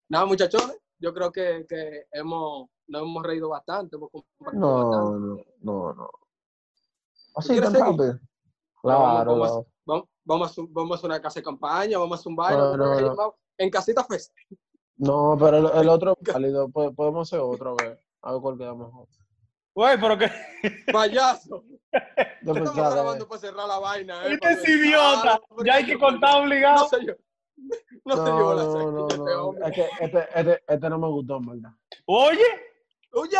Nada, 0.09 0.25
muchachones, 0.25 0.79
yo 0.99 1.13
creo 1.13 1.31
que, 1.31 1.67
que 1.69 2.07
hemos, 2.13 2.69
nos 2.87 3.03
hemos 3.03 3.23
reído 3.23 3.51
bastante, 3.51 3.97
hemos 3.97 4.11
compartido 4.11 4.91
bastante. 4.91 5.19
No, 5.19 5.19
no, 5.19 5.45
no, 5.61 5.95
no. 5.95 6.11
Así 7.37 7.61
tan 7.61 7.75
rápido. 7.75 8.21
vamos, 8.83 9.25
Claro, 9.25 9.67
vamos. 9.87 10.05
no. 10.05 10.09
Vamos, 10.27 10.57
vamos, 10.57 10.59
a, 10.59 10.63
vamos 10.73 10.93
a 10.93 10.95
hacer 10.97 11.11
una 11.11 11.21
casa 11.23 11.41
de 11.41 11.45
campaña, 11.45 11.99
vamos 11.99 12.19
a 12.19 12.21
hacer 12.21 12.31
un 12.31 12.37
baile, 12.37 12.59
No, 12.59 12.77
no, 12.77 13.01
no. 13.15 13.37
en 13.59 13.71
casita 13.71 14.05
fest. 14.05 14.33
No, 14.97 15.37
pero 15.39 15.59
el, 15.59 15.81
el 15.83 15.89
otro 15.89 16.17
válido, 16.33 16.69
po- 16.71 16.93
podemos 16.95 17.29
hacer 17.29 17.41
otro, 17.41 17.77
a 17.79 17.83
ver, 17.83 18.01
a 18.23 18.33
ver 18.33 18.41
cuál 18.41 18.57
queda 18.59 18.75
mejor. 18.75 19.07
Güey, 19.75 20.01
pero 20.01 20.17
que. 20.17 20.31
Payaso. 20.93 21.65
Yo 21.67 21.99
Estamos 22.53 22.59
pensaba 22.71 22.89
que- 22.89 22.95
grabando 22.95 23.29
para 23.29 23.41
cerrar 23.41 23.67
la 23.69 23.79
vaina. 23.81 24.27
¿eh? 24.27 24.33
Este 24.35 24.53
es 24.53 24.69
idiota. 24.69 25.41
Ah, 25.51 25.63
Ya 25.65 25.75
hay 25.75 25.87
que 25.87 25.99
contar 25.99 26.31
No 26.39 26.43
obligado. 26.45 26.89
sé 26.89 27.05
yo. 27.07 27.15
No, 28.05 28.15
No, 28.17 28.25
se 28.27 28.33
llevó 28.33 28.55
la 28.55 28.63
no, 28.65 28.73
sequía 28.73 28.91
no, 28.93 29.09
este 29.09 29.19
no. 29.19 29.45
hombre. 29.47 29.69
Es 29.69 29.75
que 29.75 29.89
este, 30.05 30.29
este, 30.41 30.65
este 30.69 30.89
no 30.91 30.99
me 30.99 31.09
gustó, 31.09 31.37
en 31.39 31.47
verdad. 31.47 31.71
Oye, 32.07 32.45
Oye, 33.13 33.37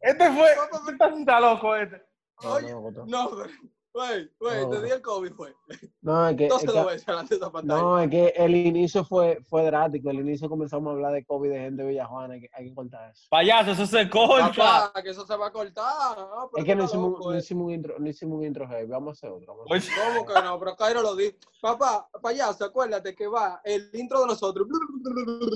este 0.00 0.30
fue. 0.32 0.50
Este 0.52 0.92
está- 0.92 1.40
loco 1.40 1.74
este. 1.74 2.02
No, 2.42 2.52
Oye, 2.52 2.70
no 2.72 2.90
no, 3.06 3.30
pero- 3.30 3.50
güey, 3.92 4.30
güey, 4.38 4.60
No. 4.62 4.70
te 4.70 4.82
di 4.82 4.90
el 4.90 5.02
COVID, 5.02 5.32
fue. 5.32 5.54
No, 6.02 6.28
es 6.28 6.36
que, 6.36 6.46
es 6.46 6.58
que- 6.58 6.66
lo 6.66 6.86
ves 6.86 7.04
delante 7.06 7.34
de 7.34 7.40
esa 7.40 7.50
pantalla. 7.52 7.80
no, 7.82 8.00
es 8.00 8.10
que 8.10 8.28
el 8.36 8.54
inicio 8.56 9.04
fue, 9.04 9.40
fue 9.48 9.64
drástico. 9.64 10.10
El 10.10 10.20
inicio 10.20 10.48
comenzamos 10.48 10.90
a 10.90 10.94
hablar 10.94 11.12
de 11.12 11.24
COVID 11.24 11.50
de 11.50 11.58
gente 11.58 11.82
de 11.82 11.88
Villajuana. 11.88 12.34
Hay 12.34 12.40
que, 12.42 12.50
hay 12.52 12.68
que 12.68 12.74
cortar 12.74 13.10
eso. 13.10 13.26
Payaso, 13.30 13.70
eso 13.72 13.86
se 13.86 14.08
corta. 14.08 14.52
Papá, 14.56 15.02
que 15.02 15.10
eso 15.10 15.26
se 15.26 15.36
va 15.36 15.48
a 15.48 15.52
cortar. 15.52 15.84
Ah, 15.86 16.46
Es 16.56 16.64
que 16.64 16.74
no 16.74 16.84
está 16.84 16.96
hicimos, 16.96 17.12
loco, 17.12 17.30
no 17.30 17.36
eh. 17.36 17.38
hicimos 17.40 17.66
un 17.66 17.72
intro, 17.72 17.94
no 17.98 18.08
hicimos 18.08 18.38
un 18.38 18.44
intro 18.44 18.68
heavy. 18.68 18.86
Vamos 18.88 19.08
a 19.08 19.12
hacer 19.12 19.30
otro. 19.30 19.56
vamos 19.56 19.70
a 19.70 19.74
hacer 19.76 19.92
Oye, 19.92 20.14
¿Cómo 20.14 20.26
que 20.34 20.42
no? 20.42 20.58
Pero 20.58 20.76
Cairo 20.76 21.02
lo 21.02 21.16
dijo. 21.16 21.36
Papá, 21.60 22.08
payaso, 22.22 22.64
acuérdate 22.64 23.14
que 23.14 23.26
va 23.26 23.60
el 23.64 23.90
intro 23.94 24.20
de 24.20 24.26
nosotros. 24.28 24.66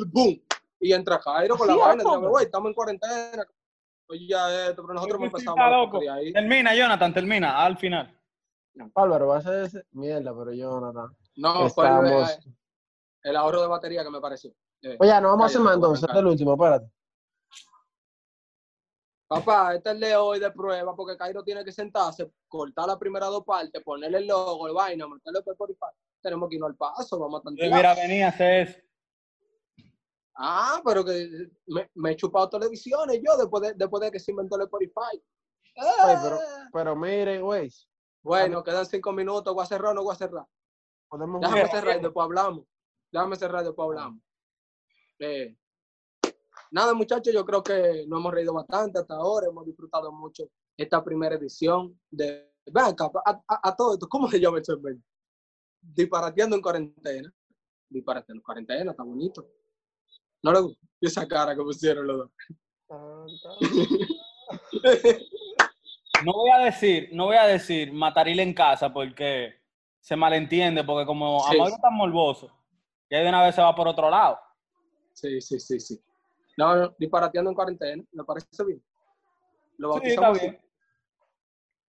¡Bum! 0.09 0.38
Y 0.81 0.92
entra 0.92 1.18
Cairo 1.20 1.57
con 1.57 1.66
la 1.68 1.77
vaina. 1.77 2.03
estamos 2.42 2.68
en 2.68 2.75
cuarentena. 2.75 3.47
Oye, 4.07 4.27
ya 4.29 4.66
esto, 4.68 4.83
pero 4.83 4.94
nosotros 4.94 5.18
empezamos 5.23 5.59
loco. 5.70 6.01
ahí. 6.12 6.31
Termina, 6.33 6.75
Jonathan, 6.75 7.14
termina, 7.14 7.57
al 7.64 7.79
final. 7.79 8.14
Álvaro, 8.95 9.29
va 9.29 9.39
a 9.39 9.43
ser 9.43 9.65
ese. 9.65 9.85
Mierda, 9.93 10.35
pero 10.37 10.53
yo 10.53 10.81
no, 10.81 10.93
no. 10.93 11.17
No, 11.37 11.69
fue 11.71 11.87
el, 11.87 11.93
Estamos. 12.07 12.39
el 13.23 13.37
ahorro 13.37 13.63
de 13.63 13.69
batería 13.69 14.03
que 14.05 14.11
me 14.11 14.21
pareció. 14.21 14.53
Eh, 14.83 14.97
Oye, 15.01 15.21
no 15.21 15.29
vamos 15.29 15.43
a 15.45 15.47
hacer 15.47 15.61
más 15.61 15.75
entonces. 15.77 16.05
Este 16.09 16.19
el 16.19 16.27
último, 16.27 16.55
espérate. 16.55 16.91
Papá, 19.27 19.75
este 19.75 19.89
es 19.89 19.95
el 19.95 20.01
de 20.01 20.17
hoy 20.17 20.39
de 20.39 20.51
prueba 20.51 20.95
porque 20.95 21.17
Cairo 21.17 21.43
tiene 21.43 21.65
que 21.65 21.73
sentarse, 21.73 22.31
cortar 22.47 22.87
las 22.87 22.99
primeras 22.99 23.31
dos 23.31 23.43
partes, 23.45 23.83
ponerle 23.83 24.19
el 24.19 24.27
logo, 24.27 24.67
el 24.69 24.75
vaina, 24.75 25.09
meterlo 25.09 25.43
por 25.43 25.53
Spotify. 25.55 25.87
Tenemos 26.23 26.49
que 26.49 26.57
irnos 26.57 26.71
al 26.71 26.77
paso, 26.77 27.19
vamos 27.19 27.41
a 27.41 27.43
Yo 27.43 27.45
tantear. 27.45 27.73
hubiera 27.73 27.95
venido 27.95 28.27
a 28.27 28.29
hacer 28.29 28.69
eso. 28.69 28.79
Ah, 30.37 30.81
pero 30.85 31.05
que 31.05 31.49
me, 31.67 31.91
me 31.95 32.11
he 32.13 32.17
chupado 32.17 32.49
televisiones 32.51 33.21
yo 33.25 33.37
después 33.37 33.63
de, 33.63 33.75
después 33.75 34.03
de 34.03 34.11
que 34.11 34.19
se 34.21 34.33
inventó 34.33 34.57
el 34.57 34.63
Spotify. 34.63 35.23
Oye, 35.77 36.19
pero, 36.23 36.37
Eh. 36.37 36.69
pero 36.73 36.97
miren, 36.97 37.43
güey. 37.43 37.71
Bueno, 38.25 38.65
quedan 38.65 38.87
cinco 38.87 39.13
minutos, 39.13 39.55
voy 39.55 39.63
a 39.63 39.67
cerrar 39.67 39.93
o 39.93 39.95
no 39.95 40.03
voy 40.03 40.15
a 40.15 40.19
cerrar. 40.19 40.47
Podemos 41.09 41.41
Déjame 41.43 41.69
cerrar 41.69 41.99
y 41.99 42.03
después 42.03 42.25
hablamos. 42.25 42.65
déjame 43.13 43.37
cerrar, 43.37 43.63
después 43.65 43.87
hablamos. 43.87 44.23
Eh, 45.19 45.55
nada, 46.71 46.95
muchachos, 46.95 47.33
yo 47.35 47.45
creo 47.45 47.63
que 47.63 48.07
nos 48.09 48.19
hemos 48.19 48.33
reído 48.33 48.55
bastante 48.55 48.99
hasta 48.99 49.15
ahora, 49.15 49.47
hemos 49.49 49.67
disfrutado 49.67 50.11
mucho 50.11 50.49
esta 50.77 51.05
primera 51.05 51.37
edición 51.37 52.01
de... 52.11 52.51
Ven 52.67 52.85
acá, 52.87 53.11
a, 53.27 53.31
a- 53.47 53.69
a 53.69 53.77
todo 53.77 53.93
esto, 53.93 54.09
¿cómo 54.09 54.27
se 54.29 54.41
llama 54.41 54.57
el 54.59 54.65
segmento? 54.65 55.07
Disparateando 55.83 56.57
en 56.57 56.63
cuarentena. 56.63 57.31
Disparateando 57.91 58.41
en 58.41 58.43
cuarentena, 58.43 58.91
está 58.93 59.03
bonito. 59.03 59.47
No 60.43 60.51
le 60.53 60.61
gusta 60.61 60.81
Y 61.01 61.07
esa 61.07 61.29
cara 61.29 61.55
que 61.55 61.63
pusieron 61.63 62.07
los 62.07 62.19
dos. 62.19 62.31
No 66.25 66.33
voy 66.33 66.51
a 66.51 66.59
decir, 66.59 67.11
no 67.13 67.27
voy 67.27 67.37
a 67.37 67.47
decir 67.47 67.93
matarile 67.93 68.43
en 68.43 68.55
casa 68.55 68.93
porque 68.93 69.55
se 70.01 70.17
malentiende, 70.17 70.85
porque 70.85 71.07
como 71.07 71.41
Sí. 71.51 71.57
Es 71.59 71.81
tan 71.81 71.95
morboso, 71.95 72.51
ya 73.11 73.19
de 73.21 73.29
una 73.29 73.43
vez 73.43 73.55
se 73.55 73.63
va 73.63 73.75
por 73.75 73.89
otro 73.89 74.09
lado. 74.11 74.39
Sí, 75.13 75.41
sí, 75.41 75.61
sí, 75.61 75.79
sí. 75.81 76.01
No, 76.57 76.75
no, 76.77 76.95
disparateando 76.99 77.51
en 77.51 77.55
cuarentena, 77.55 78.03
me 78.13 78.25
parece 78.25 78.65
bien. 78.65 78.83
Lo 79.79 79.95
Sí, 79.95 80.09
está 80.11 80.21
bautizamos. 80.31 80.41
bien. 80.41 80.61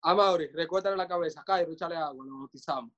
A 0.02 0.14
Mauri, 0.14 0.48
recuérdale 0.48 0.96
la 0.96 1.08
cabeza, 1.08 1.42
Cairo, 1.44 1.72
échale 1.72 1.96
agua, 1.96 2.24
lo 2.26 2.38
bautizamos. 2.40 2.90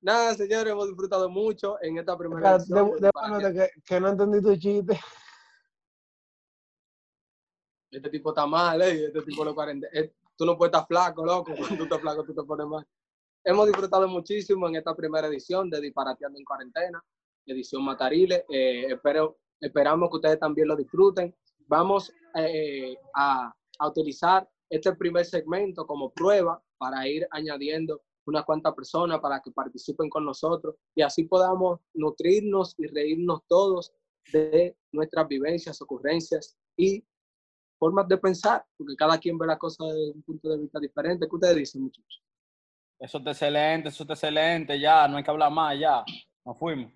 Nada, 0.00 0.34
señores, 0.34 0.72
hemos 0.72 0.86
disfrutado 0.88 1.28
mucho 1.28 1.78
en 1.82 1.98
esta 1.98 2.16
primera 2.16 2.40
Cara, 2.42 2.56
edición 2.56 2.90
de- 3.00 3.48
de 3.50 3.54
que, 3.54 3.70
que 3.82 4.00
no 4.00 4.08
entendí 4.10 4.40
tu 4.42 4.56
chiste. 4.56 4.98
Este 7.90 8.10
tipo 8.10 8.30
está 8.30 8.46
mal, 8.46 8.82
¿eh? 8.82 9.06
Este 9.06 9.22
tipo 9.22 9.44
de 9.44 9.54
cuarentena. 9.54 9.90
eh, 9.94 10.12
Tú 10.36 10.44
no 10.44 10.56
puedes 10.58 10.72
estar 10.72 10.86
flaco, 10.86 11.24
loco. 11.24 11.52
Cuando 11.56 11.76
tú 11.76 11.84
estás 11.84 12.00
flaco, 12.00 12.24
tú 12.24 12.34
te 12.34 12.42
pones 12.42 12.66
mal. 12.66 12.86
Hemos 13.44 13.66
disfrutado 13.66 14.06
muchísimo 14.08 14.68
en 14.68 14.76
esta 14.76 14.94
primera 14.94 15.28
edición 15.28 15.70
de 15.70 15.80
Disparateando 15.80 16.38
en 16.38 16.44
Cuarentena, 16.44 17.02
edición 17.46 17.84
Matarile. 17.84 18.44
Eh, 18.48 18.86
espero, 18.90 19.38
esperamos 19.60 20.10
que 20.10 20.16
ustedes 20.16 20.38
también 20.38 20.68
lo 20.68 20.76
disfruten. 20.76 21.34
Vamos 21.66 22.12
eh, 22.34 22.96
a, 23.14 23.54
a 23.78 23.88
utilizar 23.88 24.46
este 24.68 24.94
primer 24.96 25.24
segmento 25.24 25.86
como 25.86 26.12
prueba 26.12 26.60
para 26.76 27.06
ir 27.08 27.26
añadiendo 27.30 28.02
unas 28.26 28.44
cuantas 28.44 28.74
personas 28.74 29.20
para 29.20 29.40
que 29.40 29.52
participen 29.52 30.10
con 30.10 30.24
nosotros 30.24 30.74
y 30.96 31.02
así 31.02 31.24
podamos 31.24 31.78
nutrirnos 31.94 32.74
y 32.76 32.88
reírnos 32.88 33.42
todos 33.46 33.92
de 34.32 34.76
nuestras 34.92 35.28
vivencias, 35.28 35.80
ocurrencias 35.80 36.56
y 36.76 37.04
formas 37.78 38.08
de 38.08 38.16
pensar, 38.18 38.64
porque 38.76 38.96
cada 38.96 39.18
quien 39.18 39.38
ve 39.38 39.46
la 39.46 39.58
cosa 39.58 39.84
desde 39.84 40.12
un 40.12 40.22
punto 40.22 40.48
de 40.48 40.58
vista 40.58 40.80
diferente. 40.80 41.26
¿Qué 41.28 41.34
ustedes 41.34 41.56
dicen, 41.56 41.82
muchachos? 41.82 42.22
Eso 42.98 43.18
está 43.18 43.30
excelente, 43.30 43.88
eso 43.90 44.04
está 44.04 44.14
excelente, 44.14 44.80
ya, 44.80 45.06
no 45.06 45.18
hay 45.18 45.22
que 45.22 45.30
hablar 45.30 45.50
más, 45.50 45.78
ya. 45.78 46.02
Nos 46.44 46.58
fuimos. 46.58 46.95